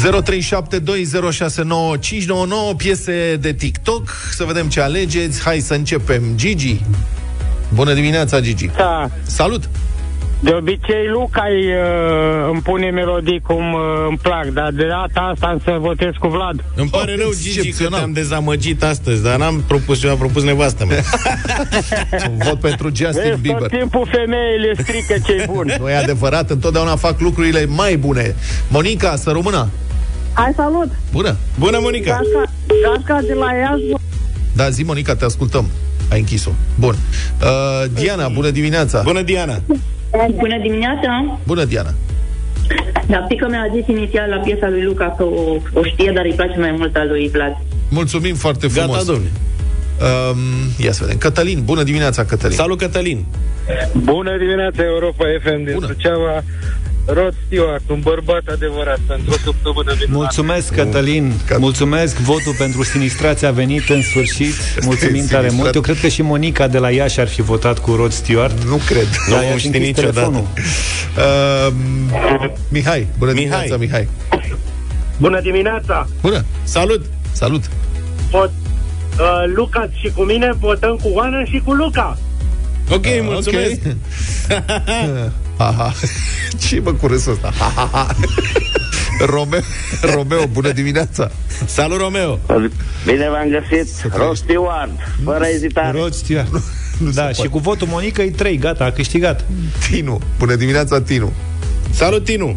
[0.00, 4.08] 0372069599 piese de TikTok.
[4.32, 5.42] Să vedem ce alegeți.
[5.42, 6.22] Hai să începem.
[6.34, 6.80] Gigi.
[7.74, 8.70] Bună dimineața, Gigi.
[8.76, 9.08] Da.
[9.22, 9.68] Salut.
[10.42, 15.20] De obicei, Luca îi, uh, îmi pune melodii cum uh, îmi plac, dar de data
[15.20, 16.64] asta am să votez cu Vlad.
[16.74, 17.98] Îmi pare Oh, rău, Gigi, că excepțional.
[17.98, 21.02] te-am dezamăgit astăzi, dar n-am propus eu, am propus nevastă mea.
[22.30, 23.68] Un vot pentru Justin Vezi, tot Bieber.
[23.78, 25.74] timpul femeile strică ce bun.
[25.78, 28.34] Nu e adevărat, întotdeauna fac lucrurile mai bune.
[28.68, 29.68] Monica, să rămână.
[30.32, 30.90] Hai, salut!
[31.12, 31.36] Bună.
[31.58, 32.10] Bună, Monica!
[32.10, 34.02] Gașca, gașca de la Iași.
[34.56, 35.66] Da, zi, Monica, te ascultăm.
[36.10, 36.50] Ai închis-o.
[36.78, 36.94] Bun.
[37.42, 39.02] Uh, Diana, bună dimineața.
[39.02, 39.60] Bună, Diana!
[40.36, 41.38] Bună dimineața!
[41.46, 41.94] Bună, Diana.
[43.06, 46.32] Da, pică mi-a zis inițial la piesa lui Luca că o, o știe, dar îi
[46.32, 47.56] place mai mult a lui Vlad.
[47.88, 48.96] Mulțumim foarte frumos.
[48.96, 49.30] Gata, domnule.
[50.00, 50.38] Um,
[50.78, 51.18] ia să vedem.
[51.18, 52.56] Cătălin, bună dimineața, Cătălin.
[52.56, 53.24] Salut, Cătălin!
[53.92, 55.86] Bună dimineața, Europa FM din Bună.
[55.86, 56.42] Suceava.
[57.06, 60.10] Rod Stewart, un bărbat adevărat, pentru o săptămână minunată.
[60.12, 61.32] Mulțumesc, Cătălin.
[61.46, 62.16] Cat- Mulțumesc.
[62.16, 64.54] Votul pentru sinistrație a venit în sfârșit.
[64.82, 65.52] Mulțumim tare Sinistrat.
[65.52, 65.74] mult.
[65.74, 68.62] Eu cred că și Monica de la Iași ar fi votat cu Rod Stewart.
[68.64, 69.06] Nu cred.
[69.30, 70.12] Da, Nu i-aș știi închis niciodată.
[70.12, 70.44] telefonul.
[71.16, 73.44] Uh, Mihai, bună Mihai.
[73.48, 74.08] dimineața, Mihai.
[75.18, 76.08] Bună dimineața!
[76.22, 76.44] Bună.
[76.62, 77.04] Salut!
[77.32, 77.64] Salut.
[78.30, 78.50] Pot,
[79.18, 82.18] uh, Luca și cu mine votăm cu Oana și cu Luca.
[82.90, 83.80] Ok, mulțumesc!
[83.86, 83.92] Ok.
[85.60, 85.92] Aha.
[86.68, 87.52] Ce mă cu râsul ăsta?
[87.58, 88.14] Ha, ha, ha.
[89.34, 89.60] Romeo,
[90.14, 91.30] Romeo, bună dimineața.
[91.66, 92.38] Salut, Romeo!
[93.06, 94.90] Bine v-am găsit, Rod Stewart,
[95.24, 95.98] fără ezitare.
[95.98, 96.48] Rod Stewart.
[97.14, 99.44] Da, și cu votul Monica e 3, gata, a câștigat.
[99.90, 101.32] Tinu, bună dimineața, Tinu.
[101.90, 102.56] Salut, Tinu!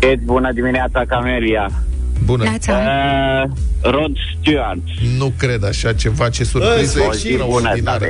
[0.00, 1.70] Ed, bună dimineața, Camelia.
[2.24, 2.44] Bună.
[2.44, 2.72] Neața.
[2.72, 3.50] Uh,
[3.92, 4.78] Rod Stewart.
[5.18, 8.06] Nu cred așa ceva, ce surpriză Bă, o zi bună, extraordinară.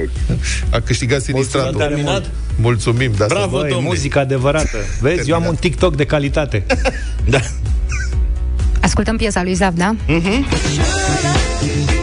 [0.70, 1.72] A câștigat sinistratul.
[1.72, 2.30] Mulțumim tare mult.
[2.60, 3.26] Mulțumim, da.
[3.28, 3.88] Bravo, Băi, domnule.
[3.88, 4.76] muzică adevărată.
[5.00, 6.64] Vezi, eu am un TikTok de calitate.
[7.24, 7.38] Da.
[8.80, 9.94] Ascultăm piesa lui Zav, da?
[10.06, 12.01] Should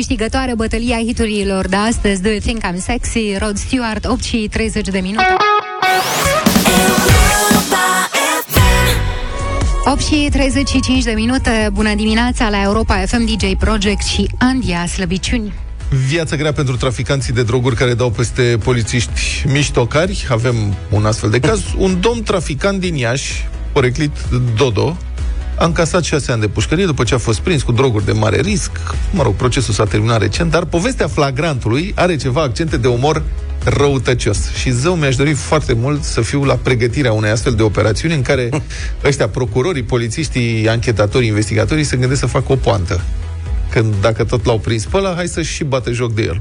[0.00, 4.88] câștigătoare bătălia hiturilor de astăzi, Do You Think I'm Sexy, Rod Stewart, 8 și 30
[4.88, 5.22] de minute.
[9.84, 15.52] 8 și 35 de minute, bună dimineața la Europa FM, DJ Project și Andia Slăbiciuni.
[16.08, 20.26] Viața grea pentru traficanții de droguri care dau peste polițiști miștocari.
[20.30, 21.62] Avem un astfel de caz.
[21.76, 23.32] Un domn traficant din Iași,
[23.72, 24.12] poreclit
[24.56, 24.96] Dodo,
[25.60, 28.40] a încasat șase ani de pușcărie după ce a fost prins cu droguri de mare
[28.40, 28.70] risc.
[29.12, 33.22] Mă rog, procesul s-a terminat recent, dar povestea flagrantului are ceva accente de umor
[33.64, 34.52] răutăcios.
[34.52, 38.22] Și zău mi-aș dori foarte mult să fiu la pregătirea unei astfel de operațiuni în
[38.22, 38.48] care
[39.04, 43.00] ăștia, procurorii, polițiștii, anchetatorii, investigatorii se gândesc să facă o poantă.
[43.70, 46.40] Când, dacă tot l-au prins pe ăla, hai să și bate joc de el.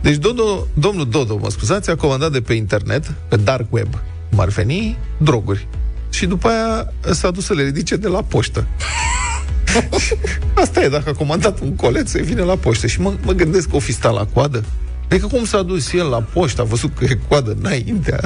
[0.00, 3.88] Deci Dodo, domnul Dodo, mă scuzați, a comandat de pe internet, pe dark web,
[4.30, 5.66] cum ar veni, droguri.
[6.10, 8.66] Și după aia s-a dus să le ridice de la poștă.
[10.54, 12.86] Asta e, dacă a comandat un coleț, se vine la poștă.
[12.86, 14.64] Și mă, mă gândesc că o fi stat la coadă.
[15.10, 18.16] Adică cum s-a dus el la poștă, a văzut că e coadă înainte,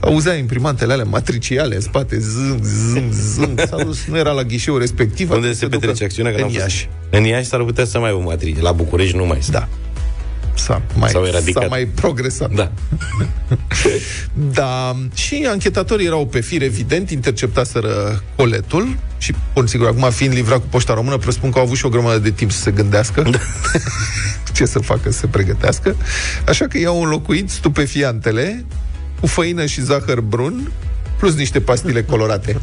[0.00, 4.78] auzea imprimantele alea matriciale în spate, zâm, zâm, zâm, s-a dus, nu era la ghișeul
[4.78, 5.30] respectiv.
[5.30, 6.32] Unde atunci se ducă petrece acțiunea?
[6.32, 6.62] Că În n-am fost.
[6.62, 6.88] Iași.
[7.10, 8.60] În Iași s-ar putea să mai aibă matrice.
[8.60, 9.52] La București nu mai sunt.
[9.52, 9.68] Da.
[10.56, 11.62] S-a mai, S-au eradicat.
[11.62, 12.50] s-a mai progresat.
[12.52, 12.72] Da.
[14.52, 20.58] Da, și anchetatorii erau pe fir, evident, interceptaseră coletul și, bun, sigur, acum fiind livrat
[20.58, 23.22] cu poșta română, presupun că au avut și o grămadă de timp să se gândească
[23.22, 23.38] Da.
[24.54, 25.96] ce să facă, să se pregătească.
[26.48, 28.64] Așa că i-au înlocuit stupefiantele
[29.20, 30.70] cu făină și zahăr brun
[31.18, 32.60] plus niște pastile colorate.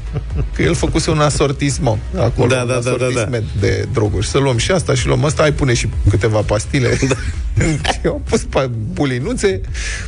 [0.56, 3.06] Că el făcuse un asortisment acolo, Da, un da, da, da, da.
[3.06, 4.28] asortisment de droguri.
[4.28, 6.98] Să luăm și asta și luăm asta, ai pune și câteva pastile.
[7.08, 7.16] Da.
[7.92, 9.62] și au pus pa- bulinuțe,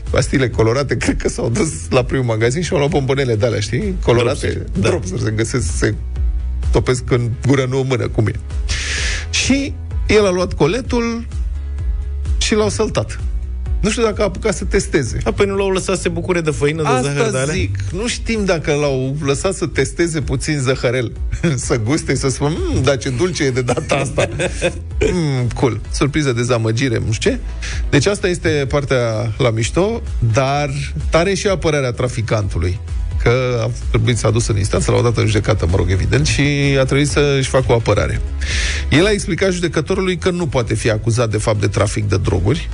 [0.09, 3.59] pastile colorate, cred că s-au dus la primul magazin și au luat bombonele de alea,
[3.59, 3.95] știi?
[4.03, 4.87] Colorate, Dropsuri, da.
[4.89, 5.93] dropsuri, se găsesc, se
[6.71, 8.31] topesc în gură, nu în mână, cum e.
[9.29, 9.73] Și
[10.07, 11.25] el a luat coletul
[12.37, 13.19] și l-au săltat.
[13.79, 15.17] Nu știu dacă a apucat să testeze.
[15.23, 17.53] A, păi nu l-au lăsat să se bucure de făină, de zahăr de Asta alea?
[17.53, 17.77] zic.
[17.91, 21.11] Nu știm dacă l-au lăsat să testeze puțin zăhărel.
[21.55, 24.29] să guste, să spună, mmm, dar ce dulce e de data asta.
[25.13, 25.79] mm, cool.
[25.91, 27.39] Surpriză, dezamăgire, nu știu ce.
[27.89, 30.01] Deci asta este partea la mișto,
[30.33, 30.69] dar
[31.09, 32.79] tare și apărarea traficantului
[33.25, 36.41] că a trebuit să adus în instanță, l-au dat în judecată, mă rog, evident, și
[36.79, 38.21] a trebuit să-și facă o apărare.
[38.89, 42.69] El a explicat judecătorului că nu poate fi acuzat de fapt de trafic de droguri,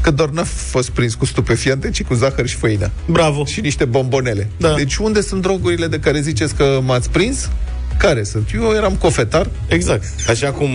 [0.00, 2.90] că doar n-a fost prins cu stupefiante, ci cu zahăr și făină.
[3.06, 3.44] Bravo.
[3.44, 4.48] Și niște bombonele.
[4.56, 4.74] Da.
[4.74, 7.50] Deci unde sunt drogurile de care ziceți că m-ați prins?
[7.98, 8.48] Care sunt?
[8.54, 9.50] Eu eram cofetar.
[9.68, 10.04] Exact.
[10.28, 10.70] Așa cum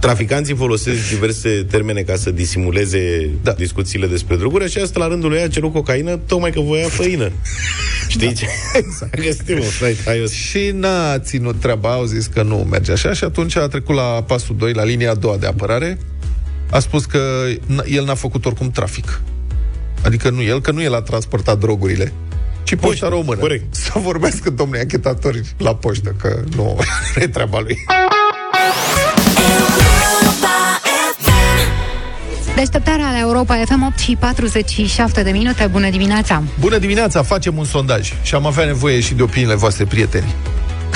[0.00, 3.50] traficanții folosesc diverse termene ca să disimuleze Da.
[3.50, 3.56] da.
[3.56, 7.32] discuțiile despre droguri, așa asta la rândul lui a cerut cocaină, tocmai că voia făină.
[8.08, 8.46] Știi ce?
[8.74, 9.20] Exact.
[9.20, 10.26] Găsim o stai, hai o...
[10.26, 14.02] Și n-a ținut treaba, au zis că nu merge așa și atunci a trecut la
[14.26, 15.98] pasul 2, la linia a doua de apărare.
[16.70, 17.18] A spus că
[17.50, 19.20] n- el n-a făcut oricum trafic.
[20.04, 22.12] Adică nu el, că nu el a transportat drogurile,
[22.62, 23.40] ci poșta română.
[23.40, 23.74] corect.
[23.74, 26.76] Să vorbească domnule anchetatori la poștă, că nu
[27.16, 27.76] e treaba lui.
[32.54, 35.66] Deșteptarea la Europa FM 8 și 47 de minute.
[35.70, 36.42] Bună dimineața!
[36.60, 40.34] Bună dimineața, facem un sondaj și am avea nevoie și de opiniile voastre, prieteni.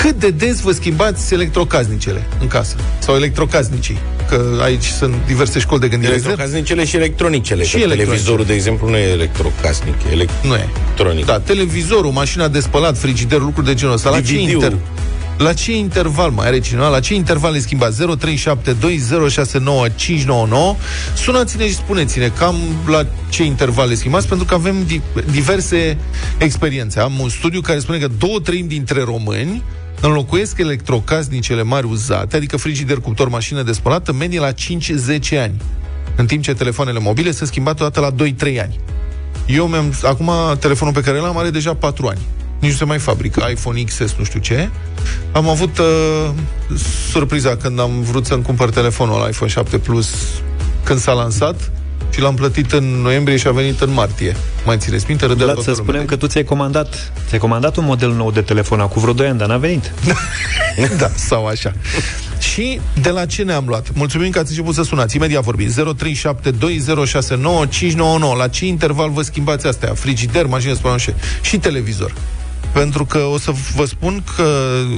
[0.01, 2.75] Cât de des vă schimbați electrocaznicele în casă?
[2.99, 3.97] Sau electrocaznicii?
[4.29, 6.11] Că aici sunt diverse școli de gândire.
[6.11, 7.63] Electrocasnicele și electronicele.
[7.63, 8.05] Și că electronice.
[8.05, 10.57] televizorul, de exemplu, nu e electrocasnic, e Nu e.
[10.57, 11.25] electronic.
[11.25, 14.09] Da, televizorul, mașina de spălat, frigiderul, lucruri de genul ăsta.
[14.09, 14.49] La ce, DVD-ul.
[14.49, 14.73] inter...
[15.37, 18.01] la ce interval, mai are cineva, la ce interval le schimbați?
[18.01, 18.05] 0372069599
[21.15, 22.55] Sunați-ne și spuneți-ne cam
[22.87, 25.97] la ce interval le schimbați, pentru că avem di- diverse
[26.37, 26.99] experiențe.
[26.99, 29.63] Am un studiu care spune că două treimi dintre români
[30.01, 34.55] înlocuiesc electrocasnicele mari uzate, adică frigider, cuptor, mașină de spălat, în medie la 5-10
[35.41, 35.61] ani.
[36.15, 38.79] În timp ce telefoanele mobile se schimbat odată la 2-3 ani.
[39.45, 39.93] Eu mi-am...
[40.03, 42.19] Acum, telefonul pe care l-am are deja 4 ani.
[42.59, 43.47] Nici nu se mai fabrică.
[43.51, 44.69] iPhone XS, nu știu ce.
[45.31, 46.29] Am avut uh,
[47.11, 50.09] surpriza când am vrut să-mi cumpăr telefonul ăla iPhone 7 Plus
[50.83, 51.71] când s-a lansat
[52.11, 54.35] și l-am plătit în noiembrie și a venit în martie.
[54.65, 55.25] Mai țineți minte?
[55.25, 55.85] Râdea Vlad, toată să lumea.
[55.85, 59.27] spunem că tu ți-ai comandat, ți-ai comandat un model nou de telefon acum vreo 2
[59.27, 59.91] ani, dar n-a venit.
[60.99, 61.73] da, sau așa.
[62.39, 63.87] Și de la ce ne-am luat?
[63.93, 65.15] Mulțumim că ați început să sunați.
[65.15, 65.69] Imediat vorbim.
[65.69, 68.37] 0372069599.
[68.37, 69.93] La ce interval vă schimbați astea?
[69.93, 72.13] Frigider, mașină spălat și, și televizor.
[72.73, 74.45] Pentru că o să vă spun că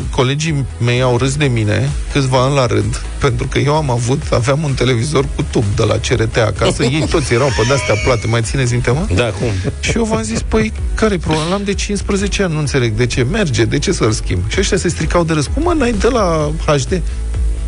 [0.09, 4.21] colegii mei au râs de mine câțiva ani la rând, pentru că eu am avut,
[4.31, 8.27] aveam un televizor cu tub de la CRT acasă, ei toți erau pe de-astea plate,
[8.27, 9.07] mai țineți minte, mă?
[9.15, 9.71] Da, cum?
[9.79, 11.49] Și eu v-am zis, păi, care problema?
[11.49, 13.23] L-am de 15 ani, nu înțeleg de ce.
[13.23, 14.41] Merge, de ce să-l schimb?
[14.47, 15.47] Și ăștia se stricau de râs.
[15.53, 17.01] Cum mă, n-ai de la HD?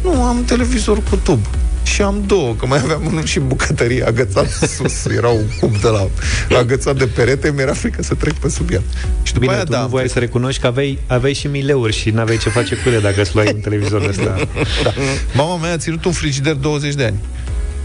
[0.03, 1.39] Nu, am televizor cu tub.
[1.85, 5.05] Și am două, că mai aveam unul și în bucătărie agățat sus.
[5.05, 8.81] Era un cub de la agățat de perete, mi-era frică să trec pe sub el.
[9.23, 11.47] Și după Bine, aia, tu da, nu am voiai să recunoști că aveai, aveai și
[11.47, 14.47] mileuri și n-aveai ce face cu ele dacă îți luai un televizor ăsta.
[14.83, 14.93] Da.
[15.33, 17.19] Mama mea a ținut un frigider 20 de ani.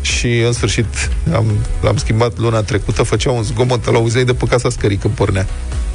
[0.02, 1.46] Și în sfârșit am,
[1.80, 5.46] l-am schimbat luna trecută, făcea un zgomot, îl auzeai de pe casa scării când pornea.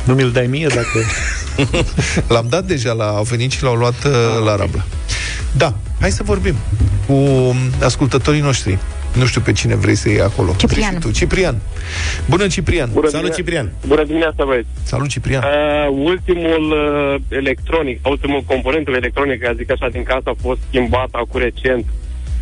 [0.03, 0.99] Nu mi-l dai mie dacă...
[2.33, 4.11] L-am dat deja la au venit și l-au luat uh,
[4.45, 4.85] la rablă.
[5.57, 6.55] Da, hai să vorbim
[7.07, 7.23] cu
[7.83, 8.77] ascultătorii noștri.
[9.13, 10.53] Nu știu pe cine vrei să iei acolo.
[10.57, 10.89] Ciprian.
[10.89, 11.11] Vrei și tu.
[11.11, 11.57] Ciprian.
[12.29, 12.89] Bună, Ciprian.
[12.93, 13.71] Bună Salut, dimine- Ciprian!
[13.87, 14.67] Bună dimineața, băieți!
[14.83, 15.43] Salut, Ciprian.
[15.43, 21.07] Uh, ultimul uh, electronic, ultimul componentul electronic, ca zic așa, din casă a fost schimbat
[21.11, 21.85] acum recent.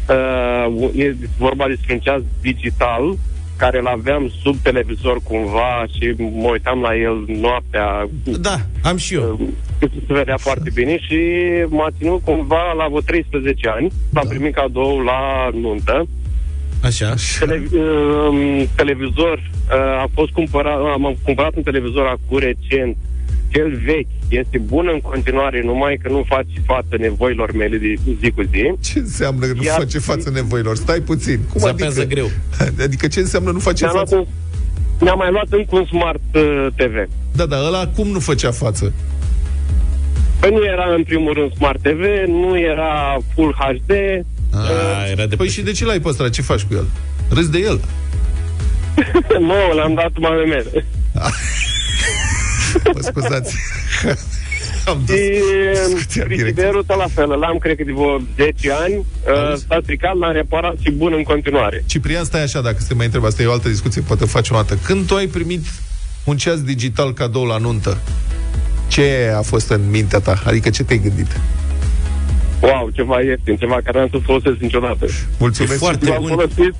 [0.09, 3.17] Uh, e vorba despre un ceas digital
[3.57, 8.09] care îl aveam sub televizor cumva și mă uitam la el noaptea.
[8.23, 9.39] Da, am și eu.
[9.81, 11.19] Uh, se vedea foarte bine și
[11.67, 13.91] m-a ținut cumva la vreo 13 ani.
[14.13, 16.07] L-am primit cadou la nuntă.
[16.83, 17.13] Așa.
[17.39, 22.97] Tele, uh, televizor uh, a fost cumpărat, am cumpărat un televizor acum recent,
[23.53, 28.31] cel vechi, este bun în continuare, numai că nu face față nevoilor mele de zi
[28.31, 28.73] cu zi.
[28.91, 30.75] Ce înseamnă că nu Iar- face față nevoilor?
[30.75, 31.39] Stai puțin.
[31.51, 32.13] Cum Zapează adică?
[32.15, 32.29] greu.
[32.85, 34.19] Adică ce înseamnă nu face Mi-am luat față?
[34.21, 34.25] un,
[34.99, 37.09] mi-am mai luat încă un Smart uh, TV.
[37.35, 38.93] Da, da, ăla cum nu făcea față?
[40.39, 43.91] Păi nu era în primul rând Smart TV, nu era Full HD,
[44.51, 46.29] A, era de Păi și de ce l-ai păstrat?
[46.29, 46.85] Ce faci cu el?
[47.29, 47.79] Râzi de el.
[49.49, 50.85] nu, l-am dat mamei mele.
[52.93, 53.55] Mă scuzați.
[54.87, 55.31] Am dus Și
[55.85, 56.41] discuția direct.
[56.41, 59.65] frigiderul tot la fel, l-am cred că de vreo 10 ani, uh, Auzi?
[59.67, 61.83] s-a stricat, l-am reparat și bun în continuare.
[61.85, 64.55] Ciprian, stai așa, dacă se mai întreba, asta e o altă discuție, poate faci o
[64.55, 64.77] dată.
[64.85, 65.65] Când tu ai primit
[66.23, 67.97] un ceas digital cadou la nuntă,
[68.87, 70.41] ce a fost în mintea ta?
[70.45, 71.39] Adică ce te-ai gândit?
[72.63, 75.05] Wow, ceva ieftin, ceva care n-am să folosesc niciodată.
[75.39, 75.73] Mulțumesc.
[75.73, 76.27] E foarte L-am bun.
[76.29, 76.73] folosit.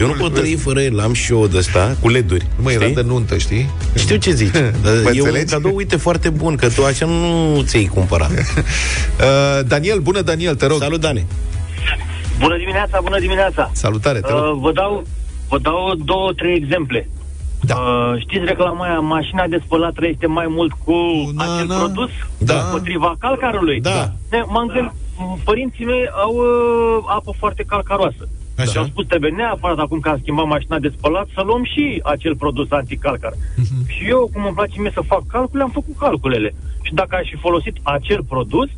[0.00, 2.46] Eu nu pot trăi fără el, am și eu de ăsta, cu leduri.
[2.56, 2.94] Nu, mă, era știi?
[2.94, 3.70] de nuntă, știi?
[3.94, 4.50] Știu ce zici.
[4.84, 5.52] Dar Mă e un înțelegi?
[5.52, 8.30] cadou, uite, foarte bun, că tu așa nu ți-ai cumpărat.
[9.20, 10.78] Uh, Daniel, bună Daniel, te rog.
[10.78, 11.26] Salut, Dane.
[12.38, 13.70] Bună dimineața, bună dimineața!
[13.72, 14.40] Salutare, te rog.
[14.54, 15.04] Uh, vă, dau,
[15.48, 17.08] vă dau două, trei exemple.
[17.60, 17.74] Da.
[17.74, 20.92] Uh, știți reclama aia, mașina de spălat trăiește mai mult cu
[21.34, 21.76] Na, acel na.
[21.76, 22.54] produs Da.
[22.64, 23.80] împotriva calcarului?
[23.80, 24.12] Da.
[24.30, 24.92] Ne, m-am gândit,
[25.44, 28.28] părinții mei au uh, apă foarte calcaroasă.
[28.58, 28.70] Așa.
[28.70, 32.00] Și au spus, trebuie neapărat acum că am schimbat mașina de spălat să luăm și
[32.04, 33.32] acel produs anticalcar.
[33.56, 33.88] Mhm.
[33.88, 36.54] Și eu, cum îmi place mie să fac calcule, am făcut calculele.
[36.82, 38.68] Și dacă aș fi folosit acel produs,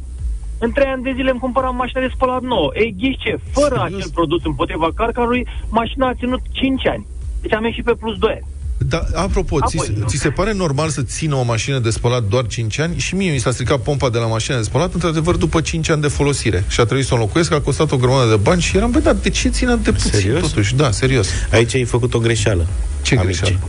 [0.59, 2.70] în trei ani de zile îmi cumpăram mașina de spălat nouă.
[2.74, 3.39] Ei, ghiși ce?
[3.51, 3.99] Fără Serios?
[3.99, 7.07] acel produs împotriva calcarului, mașina a ținut 5 ani.
[7.43, 8.47] Deci am ieșit pe plus 2 ani.
[8.89, 10.05] Da, apropo, ți, Apoi.
[10.07, 12.99] ți se pare normal să țină o mașină de spălat doar 5 ani?
[12.99, 16.03] Și mie mi s-a stricat pompa de la mașina de spălat, într-adevăr, după 5 ani
[16.03, 16.64] de folosire.
[16.68, 18.99] Și a trebuit să o înlocuiesc, a costat o grămadă de bani și eram, bă,
[18.99, 20.41] dar de ce ține atât de puțin Serios?
[20.41, 20.74] totuși?
[20.74, 21.28] Da, serios.
[21.53, 22.66] Aici ai făcut o greșeală.
[23.03, 23.41] Ce amice.
[23.41, 23.68] greșeală?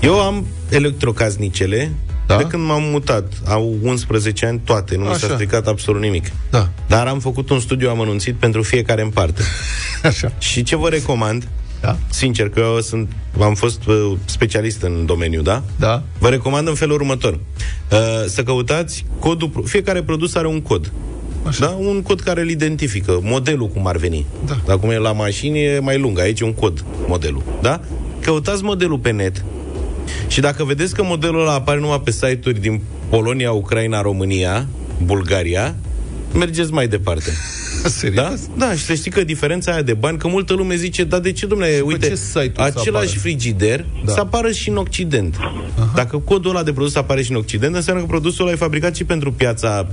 [0.00, 1.92] Eu am electrocasnicele
[2.26, 2.36] Da?
[2.36, 3.32] de când m-am mutat.
[3.46, 5.34] Au 11 ani toate, nu mi s-a Așa.
[5.34, 6.26] stricat absolut nimic.
[6.50, 9.42] Da, Dar am făcut un studiu amănunțit pentru fiecare în parte.
[10.02, 10.32] așa.
[10.38, 11.48] Și ce vă recomand,
[11.82, 11.96] Da?
[12.10, 13.08] sincer, că eu sunt,
[13.40, 15.62] am fost uh, specialist în domeniu, da?
[15.78, 16.02] Da?
[16.18, 17.32] Vă recomand în felul următor.
[17.32, 19.48] Uh, să căutați codul...
[19.48, 20.92] pro- Fiecare produs are un cod.
[21.46, 21.66] Așa.
[21.66, 21.70] Da?
[21.72, 24.26] Un cod care îl identifică, modelul cum ar veni.
[24.46, 24.56] Da.
[24.66, 26.18] Dar cum e la mașini, e mai lung.
[26.18, 27.42] Aici e un cod, modelul.
[27.62, 27.80] Da?
[28.20, 29.44] Căutați modelul pe net
[30.28, 34.66] și dacă vedeți că modelul ăla apare numai pe site-uri din Polonia, Ucraina, România,
[35.04, 35.74] Bulgaria,
[36.34, 37.30] mergeți mai departe.
[38.00, 38.46] Serios?
[38.56, 38.66] Da?
[38.66, 41.32] Da, și să știi că diferența aia de bani, că multă lume zice, dar de
[41.32, 43.06] ce, domnule, uite, ce site-ul să același apară?
[43.20, 44.00] frigider Da.
[44.04, 44.12] da.
[44.12, 45.36] să apară și în Occident.
[45.38, 45.92] Aha.
[45.94, 48.96] Dacă codul ăla de produs apare și în Occident, înseamnă că produsul ăla e fabricat
[48.96, 49.86] și pentru piața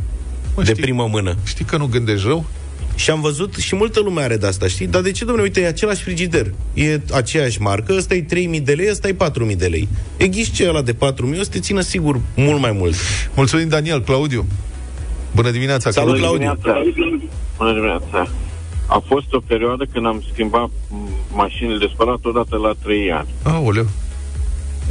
[0.55, 1.35] Mă, de știi- primă mână.
[1.45, 2.45] Știi că nu gândești rău?
[2.95, 4.87] Și am văzut, și multă lume are de asta, știi?
[4.87, 6.53] Dar de ce, domnule, uite, e același frigider.
[6.73, 9.87] E aceeași marcă, ăsta e 3.000 de lei, ăsta e 4.000 de lei.
[10.17, 12.95] E ghișce ăla de 4.000, o să te țină sigur mult mai mult.
[13.35, 14.01] Mulțumim, Daniel.
[14.03, 14.45] Claudiu.
[15.35, 16.57] Bună dimineața, Salut, Claudiu.
[16.61, 17.28] Claudiu.
[17.59, 18.27] Bună dimineața.
[18.87, 23.27] A fost o perioadă când am schimbat m, mașinile de spălat odată la 3 ani.
[23.43, 23.87] Aoleu.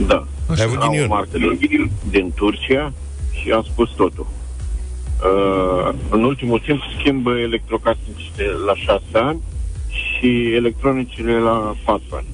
[0.06, 0.26] Da.
[0.48, 1.06] Ai avut Era o ghinion.
[1.08, 2.92] marcă din, din Turcia
[3.40, 4.26] și am spus totul.
[4.26, 9.40] Uh, în ultimul timp schimb electrocasnicile la 6 ani
[9.88, 12.26] și electronicile la 4 ani.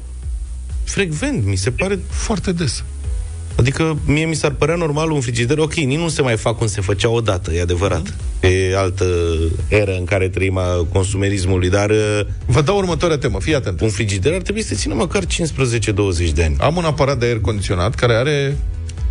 [0.84, 2.84] Frecvent, mi se pare Foarte des.
[3.56, 6.66] Adică mie mi s-ar părea normal un frigider, ok, nici nu se mai fac cum
[6.66, 8.14] se făcea odată, e adevărat.
[8.40, 9.04] E altă
[9.68, 13.80] eră în care trăim a consumerismului, dar uh, Vă dau următoarea temă, fii atent.
[13.80, 15.26] un frigider ar trebui să țină măcar 15-20
[16.34, 16.56] de ani.
[16.58, 18.56] Am un aparat de aer condiționat care are,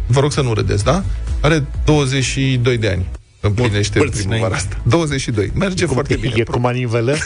[0.07, 1.03] vă rog să nu râdeți, da?
[1.41, 3.05] Are 22 de ani.
[3.39, 4.67] împlinește Mulți primăvara înainte.
[4.75, 4.81] asta.
[4.89, 5.51] 22.
[5.55, 6.33] Merge foarte bine.
[6.37, 7.15] E cu manivelă?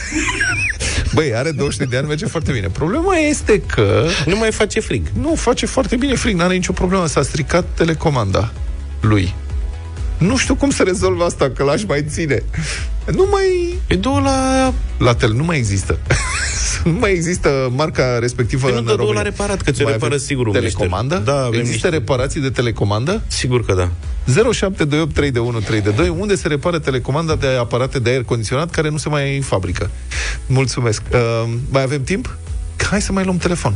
[1.14, 2.68] Băi, are 22 de ani, merge foarte bine.
[2.68, 4.06] Problema este că...
[4.26, 5.06] Nu mai face frig.
[5.20, 7.06] Nu, face foarte bine frig, n-are nicio problemă.
[7.06, 8.52] S-a stricat telecomanda
[9.00, 9.34] lui.
[10.18, 12.42] Nu știu cum să rezolv asta, că l-aș mai ține.
[13.12, 13.78] Nu mai...
[13.86, 14.72] E două la...
[14.98, 15.98] La tel, nu mai există.
[16.84, 19.22] nu mai există marca respectivă Păi nu în dă două România.
[19.22, 21.14] la reparat, că ți-o Mai repară avem sigur un Telecomandă?
[21.14, 21.34] meșter.
[21.34, 23.22] Da, avem Există niște- reparații de telecomandă?
[23.26, 23.90] Sigur că da.
[24.52, 28.22] 0728 3 de 1 3 de 2, unde se repară telecomanda de aparate de aer
[28.22, 29.90] condiționat care nu se mai fabrică.
[30.46, 31.02] Mulțumesc.
[31.12, 32.36] Uh, mai avem timp?
[32.90, 33.74] Hai să mai luăm telefon.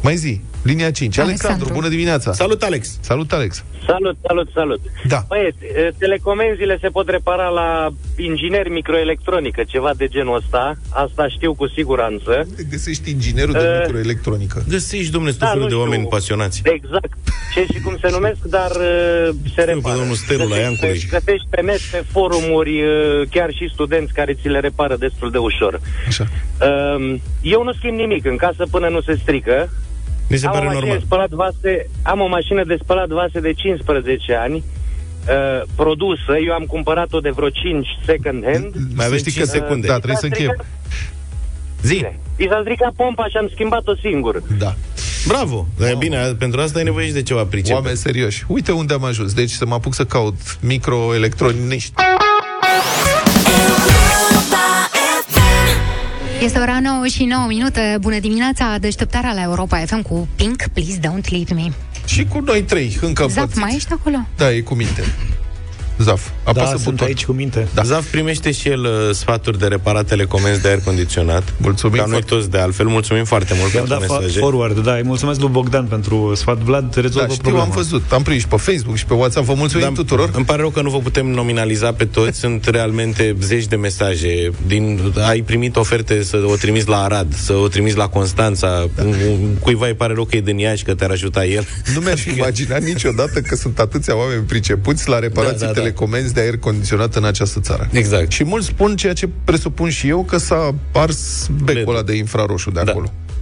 [0.00, 0.40] Mai zi.
[0.64, 1.18] Linia 5.
[1.18, 1.74] Alexandru, Alexandru.
[1.74, 2.32] bună dimineața.
[2.32, 2.98] Salut, Alex!
[3.00, 3.64] Salut, Alex.
[3.86, 4.80] Salut, salut, salut.
[5.06, 5.24] Da.
[5.28, 10.74] Băieți, e, telecomenzile se pot repara la inginer microelectronică, ceva de genul ăsta.
[10.90, 12.46] Asta știu cu siguranță.
[12.70, 14.64] Găsești inginerul de Uh, microelectronică.
[14.68, 15.84] Găsești, domnule, tot Da, felul nu de știu.
[15.84, 16.62] oameni pasionați.
[16.64, 17.12] Exact.
[17.54, 19.96] Ce și cum se numesc, dar uh, se pe repară.
[19.96, 20.98] domnul Stelu la Găsești Iancului.
[21.10, 25.30] pe- Găsești pe net, pe forumuri, uh, chiar și studenți care ți le repară destul
[25.30, 25.80] de ușor.
[26.08, 26.24] Așa.
[26.96, 29.70] Um, Eu nu schimb nimic în casă până nu se strică.
[30.28, 30.98] Mi se am pare o mașină normal.
[30.98, 36.32] De spălat vase, am o mașină de spălat vase de 15 ani, uh, produsă.
[36.46, 38.74] Eu am cumpărat-o de vreo 5 second hand.
[38.94, 39.86] Mai avem Să știi 5 că- secunde.
[39.86, 40.64] Da, trebuie să încheiem.
[41.82, 42.04] Zi.
[42.36, 44.42] I s-a stricat pompa și am schimbat-o singur.
[44.58, 44.74] Da.
[45.26, 45.66] Bravo!
[45.78, 47.74] Dar e bine, pentru asta ai nevoie și de ceva pricep.
[47.74, 48.44] Oameni serioși.
[48.48, 49.32] Uite unde am ajuns.
[49.34, 51.92] Deci să mă apuc să caut microelectroniști.
[56.44, 57.96] Este ora 9 și 9 minute.
[58.00, 61.72] Bună dimineața, deșteptarea la Europa FM cu Pink, Please Don't Leave Me.
[62.06, 64.16] Și cu noi trei, încă Zaf, mai ești acolo?
[64.36, 65.02] Da, e cu minte.
[65.98, 67.06] Zaf, Da, apasă sunt buton.
[67.06, 67.68] aici cu minte.
[67.74, 67.82] Da.
[67.82, 71.42] Zaf primește și el uh, sfaturi de reparat telecomenzi de aer condiționat.
[71.56, 72.86] Mulțumim Ca noi foarte- toți de altfel.
[72.86, 74.38] Mulțumim foarte mult I-am pentru dat fa- mesaje.
[74.38, 76.58] forward, da, îi mulțumesc lui Bogdan pentru sfat.
[76.58, 77.64] Vlad, rezolvă Da, știu, problema.
[77.64, 78.02] am văzut.
[78.12, 79.46] Am prins și pe Facebook și pe WhatsApp.
[79.46, 80.30] Vă mulțumim Da, tuturor.
[80.34, 82.38] Îmi pare rău că nu vă putem nominaliza pe toți.
[82.38, 84.50] Sunt realmente zeci de mesaje.
[84.66, 88.84] Din, ai primit oferte să o trimiți la Arad, să o trimiți la Constanța.
[88.94, 89.02] Da.
[89.60, 91.66] Cuiva îi pare rău că e din Iași, că te-ar ajuta el.
[91.94, 95.82] Nu mi-aș imagina niciodată că sunt atâția oameni pricepuți la reparații Da, da, da.
[95.84, 97.88] Telecomenzi de aer condiționat în această țară.
[97.92, 98.30] Exact.
[98.30, 102.70] Și mulți spun ceea ce presupun și eu, că s-a ars becul ăla de infraroșu
[102.70, 102.92] de Da.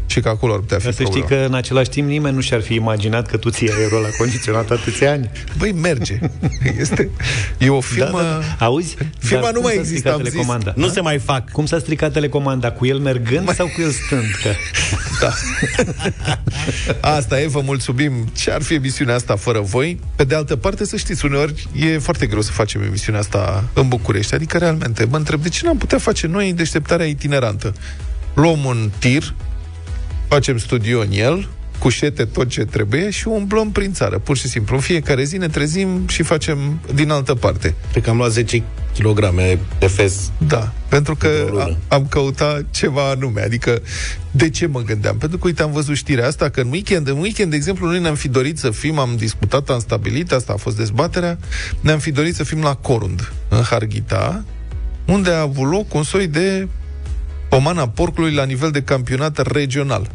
[0.02, 0.06] Acolo.
[0.06, 1.42] Și că acolo ar putea fi Să știi problema.
[1.42, 4.70] că în același timp nimeni nu și-ar fi imaginat că tu ții aerul la condiționat
[4.70, 5.30] atâția ani.
[5.58, 6.18] Băi, merge.
[6.78, 7.10] Este,
[7.58, 8.20] e o firmă...
[8.22, 8.64] Da, da.
[8.64, 8.96] Auzi?
[9.18, 10.30] Firma Dar nu cum mai s-a există, stricat am zis.
[10.32, 10.72] telecomanda?
[10.76, 10.92] Nu Da?
[10.92, 11.50] se mai fac.
[11.50, 12.70] Cum s-a stricat telecomanda?
[12.72, 14.30] Cu el mergând sau cu el stând?
[14.42, 14.50] Că...
[15.20, 15.32] Da.
[17.16, 18.12] Asta e, vă mulțumim.
[18.36, 20.00] Ce ar fi emisiunea asta fără voi?
[20.16, 23.88] Pe de altă parte, să știți, uneori e foarte greu să facem emisiunea asta în
[23.88, 24.34] București.
[24.34, 27.72] Adică, realmente, mă întreb, de ce n-am putea face noi deșteptarea itinerantă?
[28.34, 29.34] Luăm un tir,
[30.32, 34.74] facem studio în el, cușete, tot ce trebuie și umblăm prin țară, pur și simplu.
[34.74, 37.74] În fiecare zi ne trezim și facem din altă parte.
[37.92, 38.62] Pe că am luat 10
[38.98, 39.20] kg
[39.78, 40.30] de fez.
[40.46, 41.76] Da, pentru că Într-o lună.
[41.88, 43.42] a, am căutat ceva anume.
[43.42, 43.82] Adică,
[44.30, 45.16] de ce mă gândeam?
[45.16, 48.00] Pentru că, uite, am văzut știrea asta, că în weekend, în weekend, de exemplu, noi
[48.00, 51.38] ne-am fi dorit să fim, am discutat, am stabilit, asta a fost dezbaterea,
[51.80, 54.44] ne-am fi dorit să fim la Corund, în Harghita,
[55.06, 56.68] unde a avut loc un soi de
[57.48, 60.10] pomana porcului la nivel de campionat regional.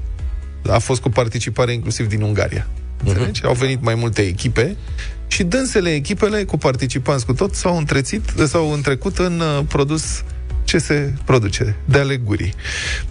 [0.70, 2.68] A fost cu participare inclusiv din Ungaria.
[3.04, 3.46] Înțelegi?
[3.46, 4.76] Au venit mai multe echipe
[5.28, 10.24] și dânsele echipele cu participanți cu tot s-au întrețit, s-au întrecut în uh, produs
[10.64, 12.54] ce se produce de ale gurii.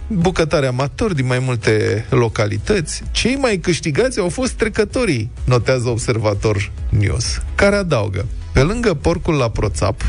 [0.07, 3.03] Bucătare amatori din mai multe localități.
[3.11, 9.49] Cei mai câștigați au fost trecătorii, notează Observator News, care adaugă, pe lângă porcul la
[9.49, 10.01] proțap,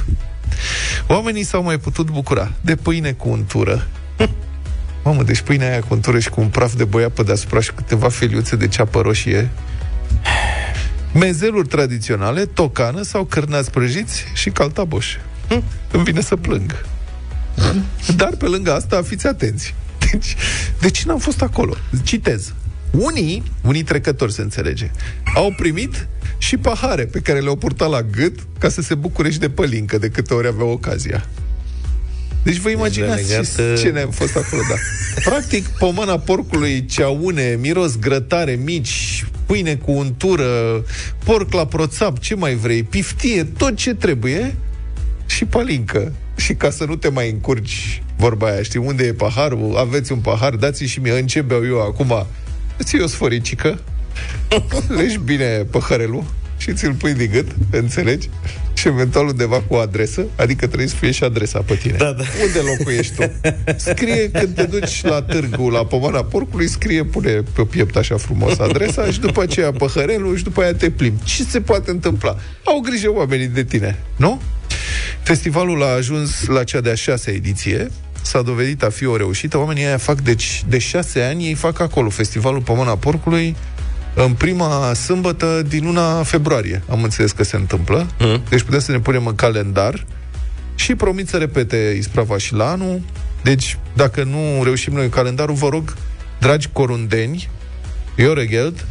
[1.07, 3.87] oamenii s-au mai putut bucura de pâine cu untură,
[5.09, 7.73] Mamă, deci pâinea aia cu untură și cu un praf de boia pe deasupra și
[7.73, 9.51] câteva feliuțe de ceapă roșie.
[11.15, 15.17] Mezeluri tradiționale, tocană sau cârnați prăjiți și caltaboș.
[15.49, 15.63] Hm?
[15.91, 16.85] Îmi vine să plâng.
[18.17, 19.75] Dar pe lângă asta, fiți atenți.
[20.11, 20.37] Deci,
[20.81, 21.75] de ce n-am fost acolo?
[22.03, 22.53] Citez.
[22.91, 24.91] Unii, unii trecători se înțelege,
[25.35, 26.07] au primit
[26.39, 29.99] și pahare pe care le-au purtat la gât ca să se bucure și de pălincă
[29.99, 31.25] de câte ori aveau ocazia.
[32.49, 34.75] Deci vă imaginați legat, ce, uh, ce ne-am fost acolo, da.
[35.31, 40.85] Practic, pomana porcului, ceaune, miros grătare mici, pâine cu untură,
[41.25, 44.57] porc la proțap, ce mai vrei, piftie, tot ce trebuie
[45.27, 46.13] și palincă.
[46.37, 50.19] Și ca să nu te mai încurci vorba aia, știi, unde e paharul, aveți un
[50.19, 52.27] pahar, dați și mie, în ce beau eu acum?
[52.77, 53.79] Îți iei o sforicică,
[54.99, 56.25] legi bine păhărelul
[56.59, 58.29] și ți-l pui de gât, înțelegi?
[58.75, 61.97] Și eventual undeva cu o adresă, adică trebuie să fie și adresa pe tine.
[61.97, 62.25] Da, da.
[62.45, 63.31] Unde locuiești tu?
[63.77, 68.59] Scrie când te duci la târgu, la pomana porcului, scrie, pune pe piept așa frumos
[68.59, 71.25] adresa și după aceea păhărelul și după aia te plimbi.
[71.25, 72.37] Ce se poate întâmpla?
[72.65, 74.41] Au grijă oamenii de tine, nu?
[75.23, 77.91] Festivalul a ajuns la cea de-a șasea ediție,
[78.23, 79.59] s-a dovedit a fi o reușită.
[79.59, 83.57] Oamenii aia fac, deci, de șase ani, ei fac acolo Festivalul Pămâna Porcului,
[84.25, 86.83] în prima sâmbătă din luna februarie.
[86.91, 88.07] Am înțeles că se întâmplă.
[88.19, 88.43] Mm.
[88.49, 90.05] Deci putem să ne punem în calendar
[90.75, 93.01] și promit să repete isprava și la anul.
[93.43, 95.95] Deci, dacă nu reușim noi în calendarul, vă rog,
[96.41, 97.49] dragi corundeni,
[98.17, 98.85] Ioregeld,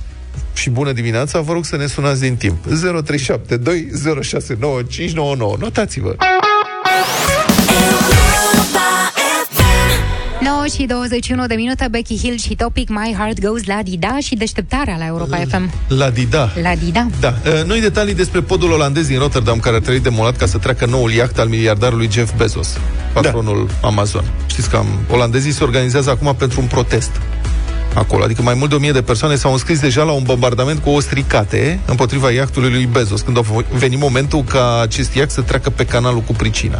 [0.53, 2.63] și bună dimineața, vă rog să ne sunați din timp.
[2.65, 3.89] 0372
[4.23, 5.55] 069599.
[5.59, 6.15] Notați-vă!
[10.67, 14.95] Și 21 de minute, Becky Hill și Topic My Heart Goes la Dida și deșteptarea
[14.97, 15.71] la Europa FM.
[15.87, 16.51] La Dida.
[16.61, 17.07] La Dida.
[17.19, 17.33] Da.
[17.45, 20.85] Uh, Noi detalii despre podul olandez din Rotterdam care ar trebui demolat ca să treacă
[20.85, 22.77] noul iaht al miliardarului Jeff Bezos,
[23.13, 23.87] patronul da.
[23.87, 24.23] Amazon.
[24.45, 27.11] Știți că am, olandezii se organizează acum pentru un protest
[27.93, 28.23] acolo.
[28.23, 30.89] Adică mai mult de o mie de persoane s-au înscris deja la un bombardament cu
[30.89, 33.41] ostricate împotriva iahtului lui Bezos, când a
[33.71, 36.79] venit momentul ca acest iaht să treacă pe canalul cu pricina.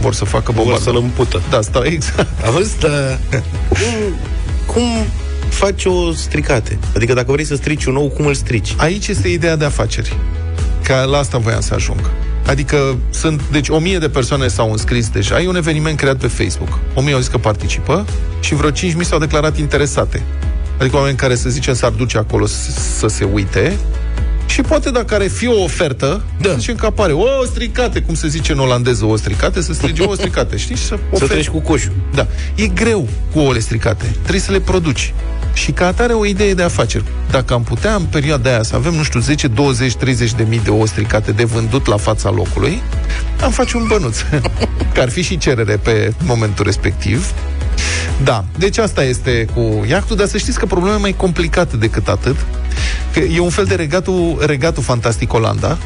[0.00, 0.96] Vor să facă Vor bombardament.
[0.96, 1.42] să-l împută.
[1.50, 2.44] Da, stau exact.
[2.46, 3.18] A văzut, dar
[3.68, 4.18] cum,
[4.66, 4.82] cum
[5.48, 6.78] faci o stricate?
[6.96, 8.74] Adică dacă vrei să strici un ou, cum îl strici?
[8.76, 10.16] Aici este ideea de afaceri.
[10.82, 12.10] Că la asta voiam să ajung.
[12.46, 15.40] Adică sunt, deci o mie de persoane s-au înscris deja.
[15.40, 16.78] E un eveniment creat pe Facebook.
[16.94, 18.04] O mie au zis că participă
[18.40, 20.22] și vreo 5.000 s-au declarat interesate.
[20.78, 23.76] Adică oameni care, să zicem, s-ar duce acolo să, să se uite
[24.48, 26.48] și poate dacă are fi o ofertă, da.
[26.48, 30.02] să zicem că apare o stricate, cum se zice în olandeză, o stricate, să strige
[30.02, 30.76] o stricate, știi?
[30.76, 31.92] Și să, Să treci cu coșul.
[32.14, 32.26] Da.
[32.54, 34.04] E greu cu ouăle stricate.
[34.20, 35.14] Trebuie să le produci.
[35.52, 37.04] Și ca atare o idee de afaceri.
[37.30, 40.60] Dacă am putea în perioada aia să avem, nu știu, 10, 20, 30 de mii
[40.64, 42.82] de ouă stricate de vândut la fața locului,
[43.42, 44.18] am face un bănuț.
[44.94, 47.32] că ar fi și cerere pe momentul respectiv.
[48.24, 52.08] Da, deci asta este cu iactul, dar să știți că problema e mai complicată decât
[52.08, 52.36] atât.
[53.18, 55.78] Că e un fel de regatul, regatul fantastic Olanda,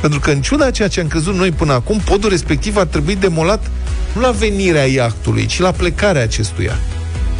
[0.00, 2.86] pentru că în ciuda a ceea ce am crezut noi până acum, podul respectiv ar
[2.86, 3.70] trebui demolat
[4.14, 6.78] nu la venirea iahtului, ci la plecarea acestuia.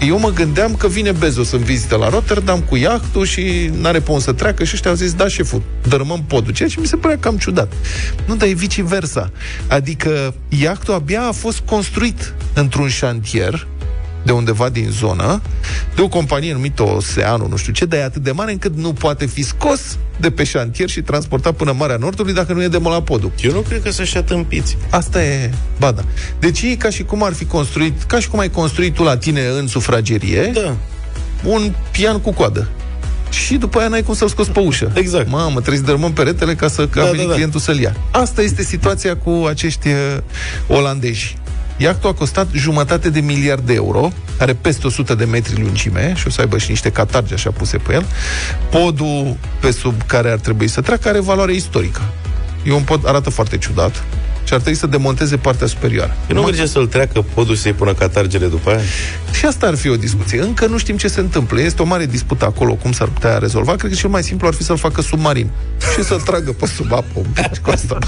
[0.06, 4.10] Eu mă gândeam că vine Bezos în vizită la Rotterdam cu iahtul și n-are pe
[4.10, 6.96] unde să treacă și ăștia au zis, da, șeful, dărâmăm podul, ceea ce mi se
[6.96, 7.72] părea cam ciudat.
[8.26, 9.30] Nu, dar e viceversa.
[9.66, 13.66] Adică iahtul abia a fost construit într-un șantier
[14.22, 15.40] de undeva din zonă,
[15.94, 18.92] de o companie numită Oceanu, nu știu ce, dar e atât de mare încât nu
[18.92, 19.80] poate fi scos
[20.20, 23.32] de pe șantier și transportat până în Marea Nordului dacă nu e demolat podul.
[23.40, 24.76] Eu nu cred că să-și atâmpiți.
[24.90, 26.02] Asta e, ba da.
[26.38, 29.16] Deci e ca și cum ar fi construit, ca și cum ai construit tu la
[29.16, 30.76] tine în sufragerie, Da.
[31.44, 32.68] un pian cu coadă.
[33.30, 34.90] Și după aia n-ai cum să-l scoți pe ușă.
[34.94, 35.30] Exact.
[35.30, 37.34] Mamă, trebuie să dărmăm peretele ca să ca Da, a venit da, da.
[37.34, 37.96] clientul să-l ia.
[38.10, 39.96] Asta este situația cu acești uh,
[40.76, 41.36] olandezi.
[41.80, 46.26] Iactul a costat jumătate de miliard de euro, are peste 100 de metri lungime și
[46.26, 48.04] o să aibă și niște catargi așa puse pe el.
[48.70, 52.00] Podul pe sub care ar trebui să treacă are valoare istorică.
[52.62, 54.04] E un pod, arată foarte ciudat
[54.44, 56.16] și ar trebui să demonteze partea superioară.
[56.30, 58.80] Eu nu merge să-l treacă podul și să-i pună catargele după aia?
[59.32, 60.40] Și asta ar fi o discuție.
[60.40, 61.60] Încă nu știm ce se întâmplă.
[61.60, 63.76] Este o mare dispută acolo, cum s-ar putea rezolva.
[63.76, 65.50] Cred că cel mai simplu ar fi să-l facă submarin
[65.96, 67.98] și să-l tragă pe sub apă un pic cu asta.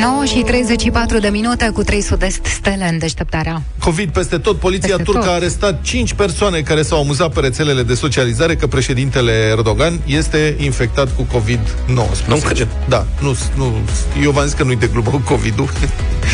[0.00, 3.62] 9 și 34 de minute cu 3 sud-est stele în deșteptarea.
[3.78, 4.58] COVID peste tot.
[4.58, 5.28] Poliția Peste turcă tot.
[5.28, 10.56] a arestat 5 persoane care s-au amuzat pe rețelele de socializare că președintele Erdogan este
[10.58, 12.26] infectat cu COVID-19.
[12.26, 12.68] Nu cred.
[12.88, 13.72] Da, nu, nu,
[14.22, 15.68] eu v-am zis că nu-i de glumă cu COVID-ul.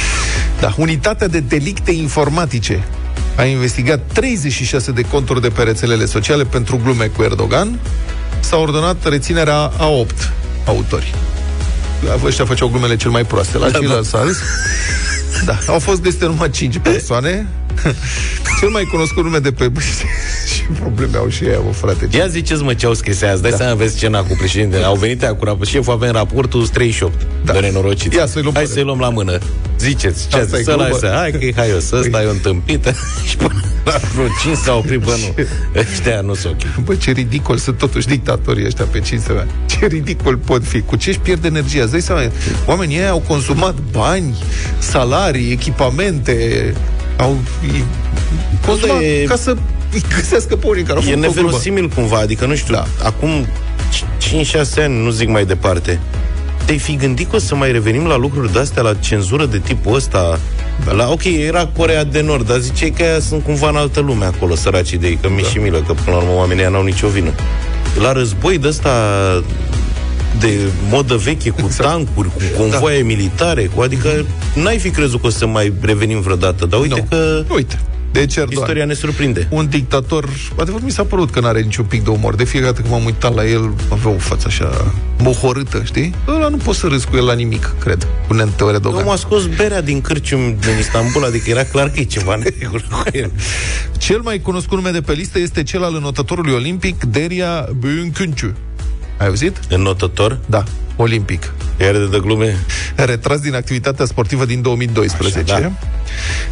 [0.60, 2.84] da, unitatea de delicte informatice
[3.36, 7.78] a investigat 36 de conturi de pe rețelele sociale pentru glume cu Erdogan.
[8.40, 10.32] S-a ordonat reținerea a 8
[10.66, 11.14] autori.
[12.24, 13.59] Ăștia făceau glumele cel mai proaste.
[13.59, 14.36] La Da, ceilalți s-a râs.
[15.44, 17.46] Da, au fost găsite numai 5 persoane.
[18.61, 19.70] Cel mai cunoscut nume de pe...
[20.55, 22.09] și probleme au și ei, mă, frate.
[22.11, 23.57] Ia ziceți mă ce au scris aia, îți dai da.
[23.57, 24.85] seama, vezi scena cu președintele.
[24.85, 27.53] Au venit aia cu rap- șeful, avem raportul 38 Da.
[27.53, 28.12] de nenorocit.
[28.14, 29.39] Ia să-i luăm Hai pe să-i luăm la mână.
[29.79, 30.99] Ziceți, ce Asta e să la glumă.
[30.99, 32.95] să, hai că e haios, ăsta e o întâmpită
[33.29, 35.45] și până la vreo 5 s-au oprit, bă, nu.
[35.81, 36.85] Ăștia nu sunt ok.
[36.85, 39.51] Bă, ce ridicol sunt totuși dictatorii ăștia pe 5 ani.
[39.66, 40.81] Ce ridicol pot fi.
[40.81, 41.83] Cu ce își pierd energia?
[41.83, 42.22] Îți dai seama,
[42.66, 44.37] oamenii ăia au consumat bani,
[44.79, 46.74] salarii, echipamente,
[47.16, 47.38] au
[47.76, 47.84] i-
[48.66, 49.56] consumat e- ca să
[49.92, 51.40] îi găsească pe unii care au E făcut o glumă.
[51.42, 52.84] neverosimil cumva, adică nu știu, Da.
[53.00, 53.06] da.
[53.06, 53.46] acum
[54.18, 56.00] 5-6 ani, nu zic mai departe,
[56.64, 59.94] te-ai fi gândit că o să mai revenim la lucruri de-astea, la cenzură de tipul
[59.94, 60.38] ăsta?
[60.84, 60.92] Da.
[60.92, 64.24] La, ok, era Corea de Nord, dar ziceai că aia sunt cumva în altă lume
[64.24, 66.82] acolo, săracii de ei, că mi și milă, că până la urmă oamenii ăia n-au
[66.84, 67.30] nicio vină.
[68.00, 68.90] La război de ăsta
[70.41, 70.59] de
[70.91, 71.91] modă veche, cu exact.
[71.91, 73.07] tancuri, cu convoaie da.
[73.07, 74.24] militare, cu, adică
[74.55, 77.16] n-ai fi crezut că o să mai revenim vreodată, dar uite Nu.
[77.16, 77.45] că...
[77.55, 77.78] Uite.
[78.12, 79.47] Deci Erdogan, Istoria ne surprinde.
[79.51, 80.28] un dictator,
[80.59, 82.34] adevăr mi s-a părut că n-are niciun pic de umor.
[82.34, 86.14] De fiecare dată când m-am uitat la el, avea o față așa mohorâtă, știi?
[86.28, 89.01] Ăla nu poți să râzi cu el la nimic, cred, cu Nentel Erdogan.
[89.01, 92.43] Omul a scos berea din cârcium din Istanbul, adică era clar că e ceva în
[92.59, 93.30] regulă cu el.
[93.99, 98.65] Cel mai cunoscut nume de pe listă este cel al înotătorului olimpic Deria Büyüküncü.
[99.16, 99.60] Ai auzit?
[99.68, 100.38] Înotător?
[100.46, 100.64] Da,
[100.96, 101.52] olimpic.
[101.80, 102.56] Iar de, de glume?
[102.96, 105.52] Retras din activitatea sportivă din 2012.
[105.52, 105.72] Așa, da.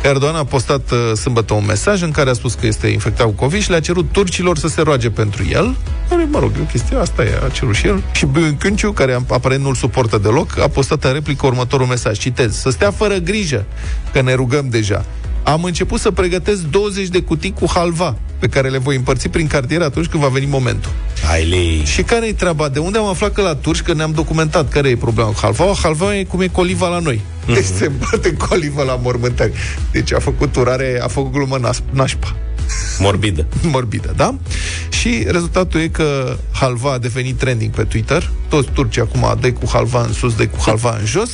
[0.09, 3.33] Erdogan a postat uh, sâmbătă un mesaj în care a spus că este infectat cu
[3.33, 5.77] COVID și le-a cerut turcilor să se roage pentru el.
[6.09, 8.03] Care, mă rog, e o chestie, asta e, a cerut și el.
[8.13, 8.27] Și
[8.59, 12.19] Cânciu, care aparent nu-l suportă deloc, a postat în replică următorul mesaj.
[12.19, 12.57] Citez.
[12.57, 13.65] Să stea fără grijă,
[14.13, 15.05] că ne rugăm deja.
[15.45, 19.47] Am început să pregătesc 20 de cutii cu halva, pe care le voi împărți prin
[19.47, 20.91] cartier atunci când va veni momentul.
[21.27, 21.83] Hai lei.
[21.85, 22.69] Și care e treaba?
[22.69, 25.73] De unde am aflat că la turci, că ne-am documentat care e problema cu halva?
[25.83, 27.21] Halva e cum e coliva la noi.
[27.45, 27.55] Mhm.
[27.55, 29.53] Deci se bate colivă la mormântări.
[29.93, 32.37] Deci a făcut urare, a făcut glumă nas- nașpa.
[32.99, 33.47] Morbidă.
[33.73, 34.35] Morbidă, da?
[34.89, 38.31] Și rezultatul e că halva a devenit trending pe Twitter.
[38.49, 41.31] Toți turcii acum dă cu halva în sus, dă cu halva în jos.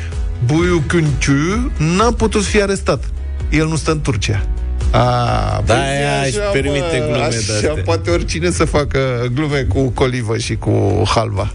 [0.46, 3.04] Buiu Cânciu n-a putut fi arestat.
[3.50, 4.46] El nu stă în Turcia.
[4.90, 7.82] A, Da, păi aia zi își așa, permite mă, glume așa de-astea.
[7.84, 11.52] poate oricine să facă glume cu colivă și cu halva.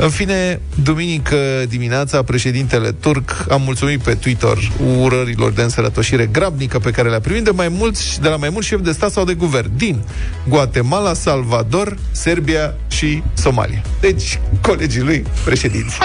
[0.00, 1.36] În fine, duminică
[1.68, 4.56] dimineața, președintele turc a mulțumit pe Twitter
[5.00, 8.66] urărilor de însărătoșire grabnică pe care le-a primit de, mai mulți, de la mai mulți
[8.68, 10.02] șefi de stat sau de guvern din
[10.48, 13.82] Guatemala, Salvador, Serbia și Somalia.
[14.00, 15.96] Deci, colegii lui președinți.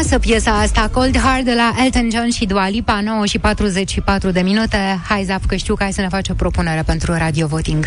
[0.00, 4.30] Frumoasă piesa asta, Cold Heart de la Elton John și Dua Lipa, 9 și 44
[4.30, 5.00] de minute.
[5.08, 7.86] Hai, Zaf, că știu că ai să ne faci o propunere pentru Radio Voting.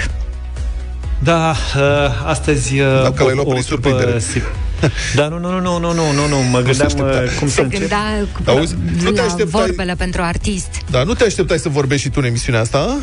[1.19, 1.81] Da, uh,
[2.25, 4.19] astăzi uh, Dacă l-ai luat prin surprindere.
[4.19, 4.41] si-
[5.15, 7.21] Da, nu, nu, nu, nu, nu, nu, nu, nu, mă gândeam aștepta.
[7.23, 7.79] uh, cum să Se încep.
[7.79, 8.03] gândea
[8.43, 8.75] cu- Auzi?
[9.03, 10.67] Nu te la așteptai- vorbele pentru artist.
[10.89, 12.97] Da, nu te așteptai să vorbești și tu în emisiunea asta?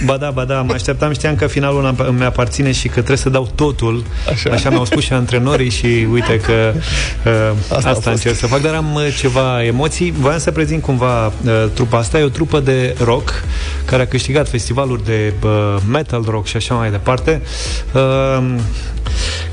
[0.00, 0.04] A?
[0.04, 3.16] Ba da, ba da, mă așteptam, știam că finalul îmi- îmi aparține și că trebuie
[3.16, 4.04] să dau totul.
[4.30, 8.06] Așa, Așa mi-au spus și antrenorii și uite că uh, Asta asta, a asta fost.
[8.06, 10.14] încerc să fac, dar am uh, ceva emoții.
[10.18, 11.32] Voiam să prezint cumva uh,
[11.74, 12.18] trupa asta.
[12.18, 13.44] E o trupă de rock
[13.84, 17.42] care a câștigat festivaluri de uh, metal rock și așa mai departe.
[17.92, 18.54] Uh,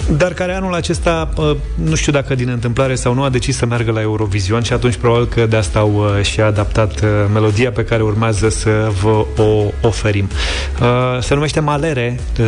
[0.09, 3.65] dar care anul acesta, uh, nu știu dacă din întâmplare sau nu, a decis să
[3.65, 7.71] meargă la Eurovision și atunci probabil că de asta au uh, și adaptat uh, melodia
[7.71, 10.29] pe care urmează să vă o oferim.
[10.81, 12.19] Uh, se numește Malere.
[12.39, 12.45] Uh,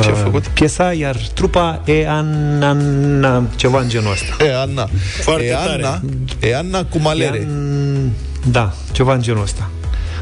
[0.00, 0.46] Ce a uh, făcut?
[0.46, 4.44] Piesa, iar trupa e Anna, ceva în genul ăsta.
[4.44, 4.88] E Anna.
[5.20, 5.84] Foarte e tare.
[5.84, 6.00] Anna.
[6.40, 7.36] E Anna cu malere.
[7.36, 8.08] E An-
[8.50, 9.70] Da, ceva în genul ăsta.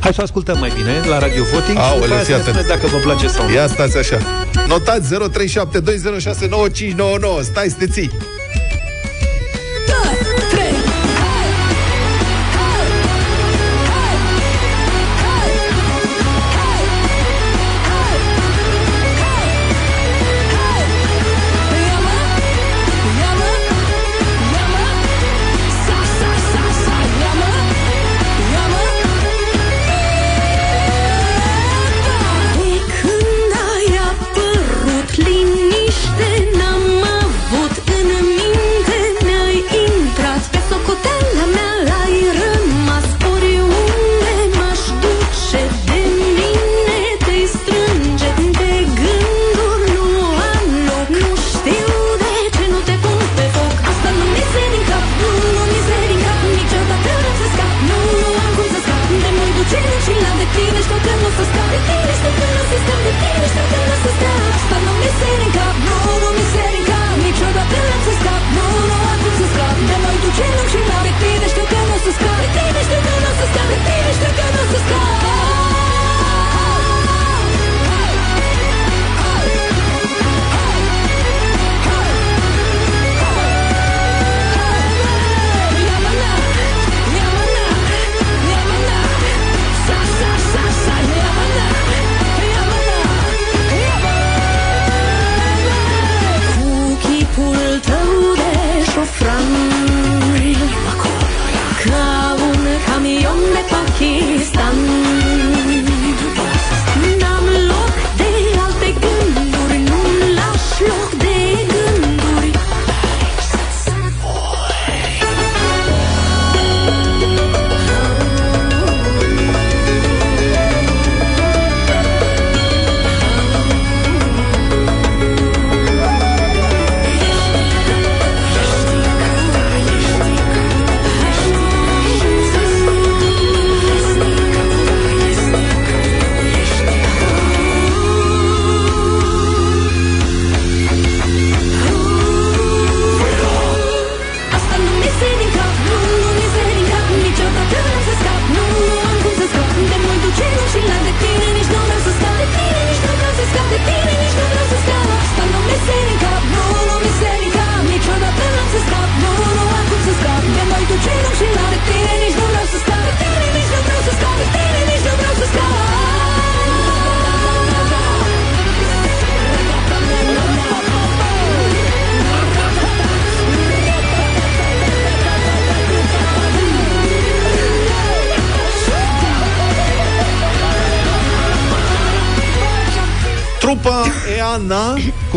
[0.00, 2.30] Hai să o ascultăm mai bine la Radio Voting și Aoleu, după aia fii să
[2.30, 2.54] ne atent.
[2.56, 3.54] spuneți dacă vă place sau nu.
[3.54, 4.18] Ia stați așa.
[4.68, 5.18] Notați 0372069599.
[7.42, 8.10] Stai să te ții.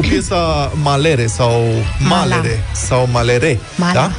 [0.01, 1.63] Cu piesa Malere sau
[2.07, 3.59] Malere sau Malere.
[3.75, 3.93] Mala.
[3.93, 4.11] Da?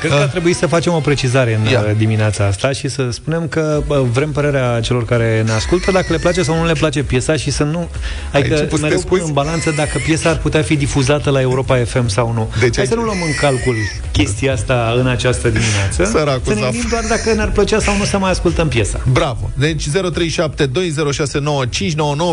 [0.00, 1.82] Cred că ar trebui să facem o precizare în Ia.
[1.96, 6.18] dimineața asta și să spunem că bă, vrem părerea celor care ne ascultă dacă le
[6.18, 7.88] place sau nu le place piesa și să nu...
[8.32, 9.28] Adică început să mereu te pun scuzi?
[9.28, 12.50] în balanță dacă piesa ar putea fi difuzată la Europa FM sau nu.
[12.60, 13.74] Deci Hai ai- să nu luăm în calcul
[14.16, 16.04] chestia asta în această dimineață.
[16.04, 16.70] Săracul să ne Zaf.
[16.70, 19.00] gândim doar dacă ne-ar plăcea sau nu să mai ascultăm piesa.
[19.12, 19.50] Bravo!
[19.58, 19.92] Deci 0372069599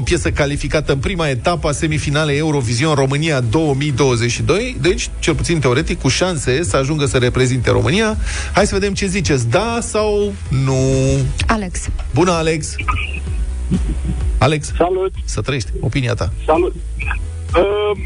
[0.03, 6.07] piesă calificată în prima etapă a semifinalei Eurovision România 2022, deci cel puțin teoretic cu
[6.07, 8.17] șanse să ajungă să reprezinte România.
[8.53, 10.33] Hai să vedem ce ziceți, da sau
[10.65, 10.75] nu?
[11.47, 11.79] Alex.
[12.13, 12.75] Bună, Alex!
[14.37, 15.13] Alex, Salut!
[15.25, 16.31] să trăiești, opinia ta.
[16.45, 16.75] Salut!
[17.55, 17.97] Uh,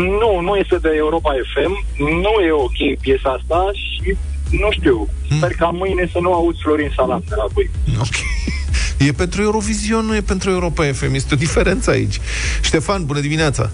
[0.00, 4.16] nu, nu este de Europa FM, nu e ok piesa asta și
[4.50, 7.70] nu știu, sper ca mâine să nu auzi Florin Salam de la voi.
[7.98, 8.16] Ok.
[8.98, 11.14] E pentru Eurovision, nu e pentru Europa FM.
[11.14, 12.20] Este o diferență aici.
[12.62, 13.70] Ștefan, bună dimineața!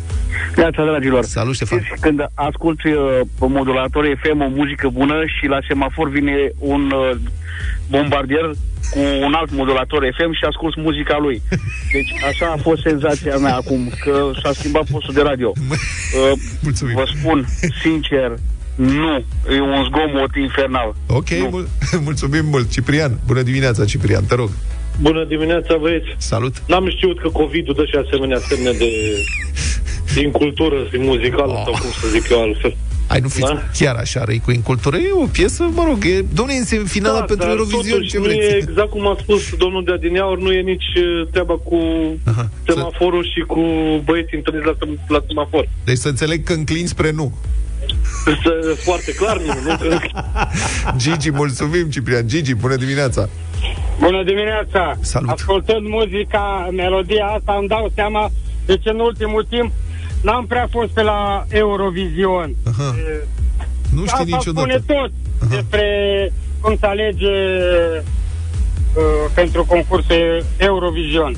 [0.57, 1.25] Neața, dragilor.
[1.25, 1.83] Salut, Ștefan.
[1.83, 6.91] Știți, când asculti uh, pe modulator FM o muzică bună și la semafor vine un
[6.95, 7.17] uh,
[7.91, 8.51] bombardier
[8.91, 11.43] cu un alt modulator FM și ascult muzica lui.
[11.93, 15.53] Deci așa a fost senzația mea acum, că s-a schimbat postul de radio.
[16.65, 17.47] Uh, vă spun,
[17.83, 18.39] sincer,
[18.75, 19.25] nu.
[19.55, 20.95] E un zgomot infernal.
[21.07, 21.69] Ok, mul-
[22.09, 22.71] mulțumim mult.
[22.71, 24.51] Ciprian, bună dimineața, Ciprian, te rog.
[25.01, 26.07] Bună dimineața, băieți.
[26.17, 26.63] Salut.
[26.67, 28.89] N-am știut că COVID-ul dă și asemenea semne de
[30.15, 31.63] din cultură și muzicală, oh.
[31.65, 32.77] sau cum să zic eu altfel.
[33.07, 33.63] Ai nu fiți da?
[33.79, 34.97] chiar așa răi cu incultură.
[34.97, 38.17] E o piesă, mă rog, e, domnule, în semifinala Da, pentru dar Eurovision, totuși ce
[38.19, 38.39] nu vreți?
[38.41, 41.79] e exact cum a spus domnul de Adineaur, nu e nici uh, treaba cu
[42.25, 42.51] Aha.
[42.67, 43.61] semaforul și cu
[44.05, 45.69] băieții întâlniți la, sem- la semafor.
[45.85, 47.33] Deci să înțeleg că înclin spre nu.
[48.25, 49.97] Să- Foarte clar, nu, nu că...
[51.03, 52.29] Gigi, mulțumim, Ciprian.
[52.29, 53.29] Gigi, bună dimineața.
[53.99, 54.95] Bună dimineața!
[55.01, 55.29] Salut.
[55.31, 58.31] Ascultând muzica, melodia asta, îmi dau seama
[58.67, 59.73] de ce în ultimul timp
[60.23, 62.55] n-am prea fost pe la Eurovision.
[62.67, 62.95] Aha.
[63.95, 64.81] Nu știi asta niciodată.
[64.81, 65.11] spune tot
[65.51, 65.87] despre
[66.61, 67.35] cum se alege
[68.95, 71.37] uh, pentru concursul Eurovision.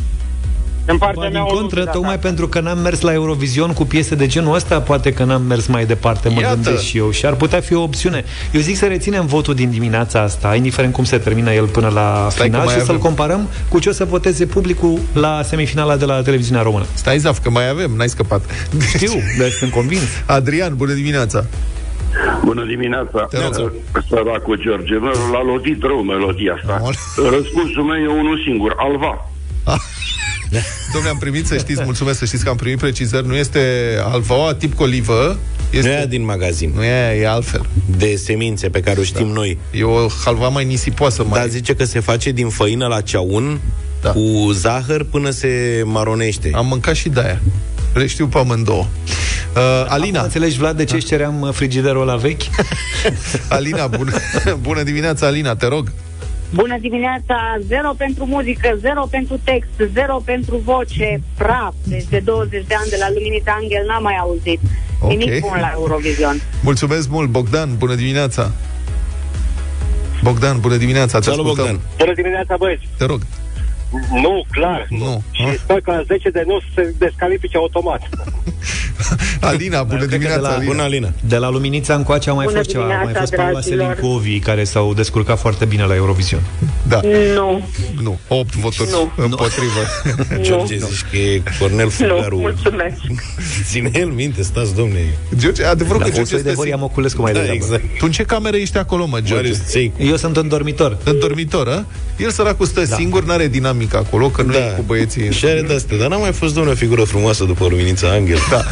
[0.87, 2.27] În partea Ba, mea din o contră, dubiu de tocmai asta.
[2.27, 5.67] pentru că n-am mers la Eurovision cu piese de genul ăsta, poate că n-am mers
[5.67, 6.55] mai departe, mă Iată.
[6.55, 7.11] gândesc și eu.
[7.11, 8.25] Și ar putea fi o opțiune.
[8.53, 12.27] Eu zic să reținem votul din dimineața asta, indiferent cum se termină el până la
[12.31, 13.01] Stai că final, mai și să-l avem.
[13.01, 16.85] comparăm cu ce o să voteze publicul la semifinala de la televiziunea română.
[16.95, 18.43] Stai, Zaf, că mai avem, n-ai scăpat.
[18.95, 20.03] Știu, dar sunt convins.
[20.27, 21.45] Adrian, bună dimineața.
[22.45, 23.29] Bună dimineața.
[24.09, 26.83] Săracul George, mă, l-a lovit rău melodia asta.
[27.37, 29.29] Răspunsul meu e unul singur, Alva.
[30.93, 33.61] Domnule, am primit, să știți, mulțumesc, să știți că am primit precizări, nu este
[34.05, 35.39] alfaoa tip colivă,
[35.71, 35.87] este...
[35.87, 36.73] Nu e aia din magazin.
[36.75, 37.67] Nu e aia, e altfel.
[37.97, 39.33] De semințe pe care o știm da.
[39.33, 39.59] noi.
[39.71, 41.25] E o halva mai nisipoasă.
[41.25, 41.39] Mai...
[41.39, 43.61] Dar zice că se face din făină la ceaun
[44.01, 44.11] da.
[44.11, 46.51] cu zahăr până se maronește.
[46.55, 47.41] Am mâncat și de-aia.
[47.95, 48.87] Le știu pe amândouă.
[49.57, 50.19] Uh, Alina.
[50.19, 52.43] Acum înțelegi, Vlad, de ce își ceream uh, frigiderul la vechi?
[53.49, 54.13] Alina, bună,
[54.61, 55.93] bună dimineața, Alina, te rog.
[56.55, 57.37] Bună dimineața,
[57.67, 61.75] zero pentru muzică, zero pentru text, zero pentru voce, praf.
[61.85, 64.61] Deci de 20 de ani de la Luminița Angel n-am mai auzit.
[65.01, 65.11] Ok.
[65.11, 66.41] Nimic bun la Eurovision.
[66.63, 68.53] Mulțumesc mult, Bogdan, bună dimineața.
[70.23, 71.65] Bogdan, bună dimineața, te Salut, ascultăm.
[71.65, 71.91] Bogdan.
[71.99, 72.89] Bună dimineața, băieți!
[72.99, 73.21] Te rog.
[74.23, 74.87] Nu, clar.
[74.91, 75.23] Nu.
[75.31, 78.01] Și sper că la 10 de nu se descalifice automat.
[79.41, 80.71] Alina, bună Cred că dimineața, de la, Alina.
[80.71, 81.13] Bună, Alina.
[81.29, 82.83] De la Luminița încoace au mai Bună fost ceva.
[82.83, 83.95] Au mai dimineața, fost Paula dragilor.
[83.95, 86.41] Selincovi, care s-au descurcat foarte bine la Eurovision.
[86.89, 87.01] Da.
[87.35, 87.69] Nu,
[88.03, 89.13] Nu, 8 voturi Nu.
[89.17, 89.81] împotrivă.
[90.47, 92.37] George, zici că e Cornel nu, Fulgaru.
[92.37, 92.97] mulțumesc.
[93.71, 94.99] Ține el minte, stați, domne.
[95.39, 96.61] George, adevărul Da, că o George soi de este...
[96.61, 97.63] Horia Moculescu mai Da, degrabă.
[97.65, 97.83] exact.
[97.99, 99.35] Tu în ce cameră ești acolo, mă, George?
[99.35, 99.93] Marius Ței.
[99.99, 100.99] Eu sunt în dormitor.
[101.05, 101.85] În dormitor, a?
[102.17, 102.97] El săracul stă da.
[102.97, 104.59] singur, n-are dinamică acolo, că nu Da.
[104.59, 105.33] e cu băieții.
[105.33, 108.39] Și are de-astea, dar n-a mai fost, domnule, o figură frumoasă după Luminița Angel.
[108.51, 108.65] Da.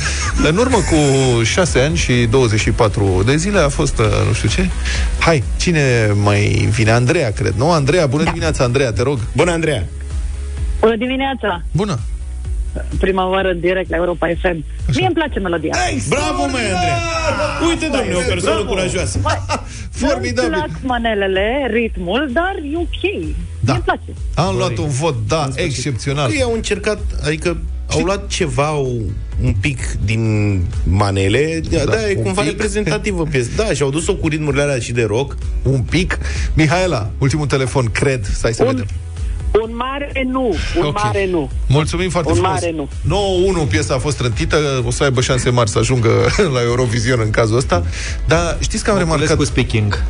[0.49, 4.69] În urmă cu 6 ani și 24 de zile a fost, uh, nu știu ce.
[5.19, 6.91] Hai, cine mai vine?
[6.91, 7.71] Andreea, cred, nu?
[7.71, 8.29] Andreea, bună da.
[8.31, 9.19] dimineața, Andreea, te rog.
[9.37, 9.85] Bună, Andreea!
[10.81, 11.63] Bună dimineața!
[11.73, 11.99] Bună!
[12.99, 14.65] Prima oară în direct la Europa FM.
[14.97, 15.73] Mie îmi place melodia.
[16.09, 16.99] Bravo, mai Andreea!
[17.69, 19.19] Uite, domnule, o persoană curajoasă.
[20.01, 20.51] Formidabil.
[20.51, 23.35] Nu-mi plac manelele, ritmul, dar e ok.
[23.65, 23.73] Da.
[23.73, 24.01] Mie place.
[24.35, 26.31] Am luat un vot, da, excepțional.
[26.33, 27.57] Ei au încercat, adică
[27.89, 28.71] au luat ceva,
[29.43, 32.51] un pic din manele, da, da e un cumva pic.
[32.51, 33.49] reprezentativă piesă.
[33.57, 35.37] Da, și au dus-o cu ritmurile alea și de rock.
[35.63, 36.19] Un pic.
[36.55, 38.87] Mihaela, ultimul telefon, cred, stai să Un- vedem.
[39.63, 41.03] Un mare nu, un Ok.
[41.03, 41.51] mare nu.
[41.69, 42.53] Mulțumim foarte Un frumos.
[42.53, 42.89] mare nu.
[43.03, 46.11] 9-1 piesa a fost trântită, o să aibă șanse mari să ajungă
[46.55, 47.85] la Eurovision în cazul ăsta.
[48.27, 49.37] Dar știți că am remarcat...
[49.37, 50.05] Cu speaking.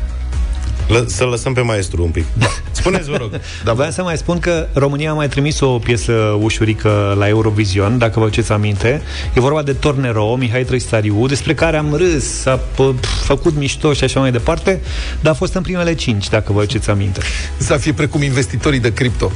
[0.87, 2.25] Lă- să lăsăm pe maestru un pic.
[2.33, 2.45] Da.
[2.71, 3.39] Spuneți, vă rog.
[3.63, 6.11] Da, Vreau să mai spun că România a mai trimis o piesă
[6.41, 9.01] ușurică la Eurovision, dacă vă aduceți aminte.
[9.33, 14.03] E vorba de Tornero, Mihai Trăistariu, despre care am râs, s-a p- făcut mișto și
[14.03, 14.81] așa mai departe,
[15.21, 17.19] dar a fost în primele cinci, dacă vă aduceți aminte.
[17.57, 19.31] Să fie precum investitorii de cripto.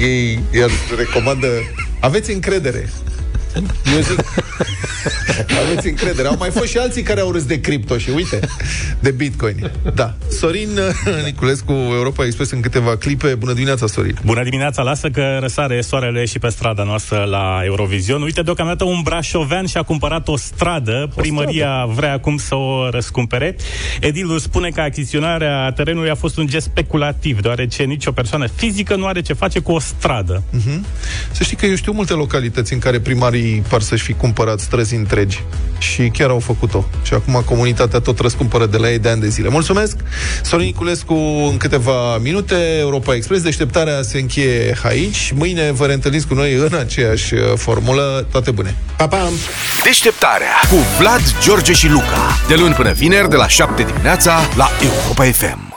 [0.00, 1.46] Ei iar recomandă...
[2.00, 2.92] Aveți încredere.
[3.94, 4.24] Eu zic,
[5.64, 6.28] aveți încredere.
[6.28, 8.40] Au mai fost și alții care au râs de cripto și uite,
[9.00, 9.70] de bitcoin.
[9.94, 10.14] Da.
[10.30, 10.68] Sorin
[11.24, 13.34] Niculescu, Europa Express în câteva clipe.
[13.34, 14.18] Bună dimineața, Sorin.
[14.24, 18.22] Bună dimineața, lasă că răsare soarele și pe strada noastră la Eurovision.
[18.22, 21.12] Uite, deocamdată un brașovean și-a cumpărat o stradă.
[21.16, 23.56] Primăria vrea acum să o răscumpere.
[24.00, 29.06] Edilul spune că achiziționarea terenului a fost un gest speculativ, deoarece nicio persoană fizică nu
[29.06, 30.42] are ce face cu o stradă.
[30.50, 30.86] Mhm.
[31.30, 34.94] Să știi că eu știu multe localități în care primarii par să-și fi cumpărat străzi
[34.94, 35.42] întregi
[35.78, 36.84] și chiar au făcut-o.
[37.02, 39.48] Și acum comunitatea tot răscumpără de la ei de ani de zile.
[39.48, 39.96] Mulțumesc!
[40.42, 41.14] Sorin Niculescu
[41.50, 45.32] în câteva minute, Europa Express, deșteptarea se încheie aici.
[45.34, 48.26] Mâine vă reîntâlniți cu noi în aceeași uh, formulă.
[48.30, 48.76] Toate bune!
[48.96, 49.28] Pa, pa!
[49.84, 52.38] Deșteptarea cu Vlad, George și Luca.
[52.48, 55.71] De luni până vineri, de la 7 dimineața, la Europa FM.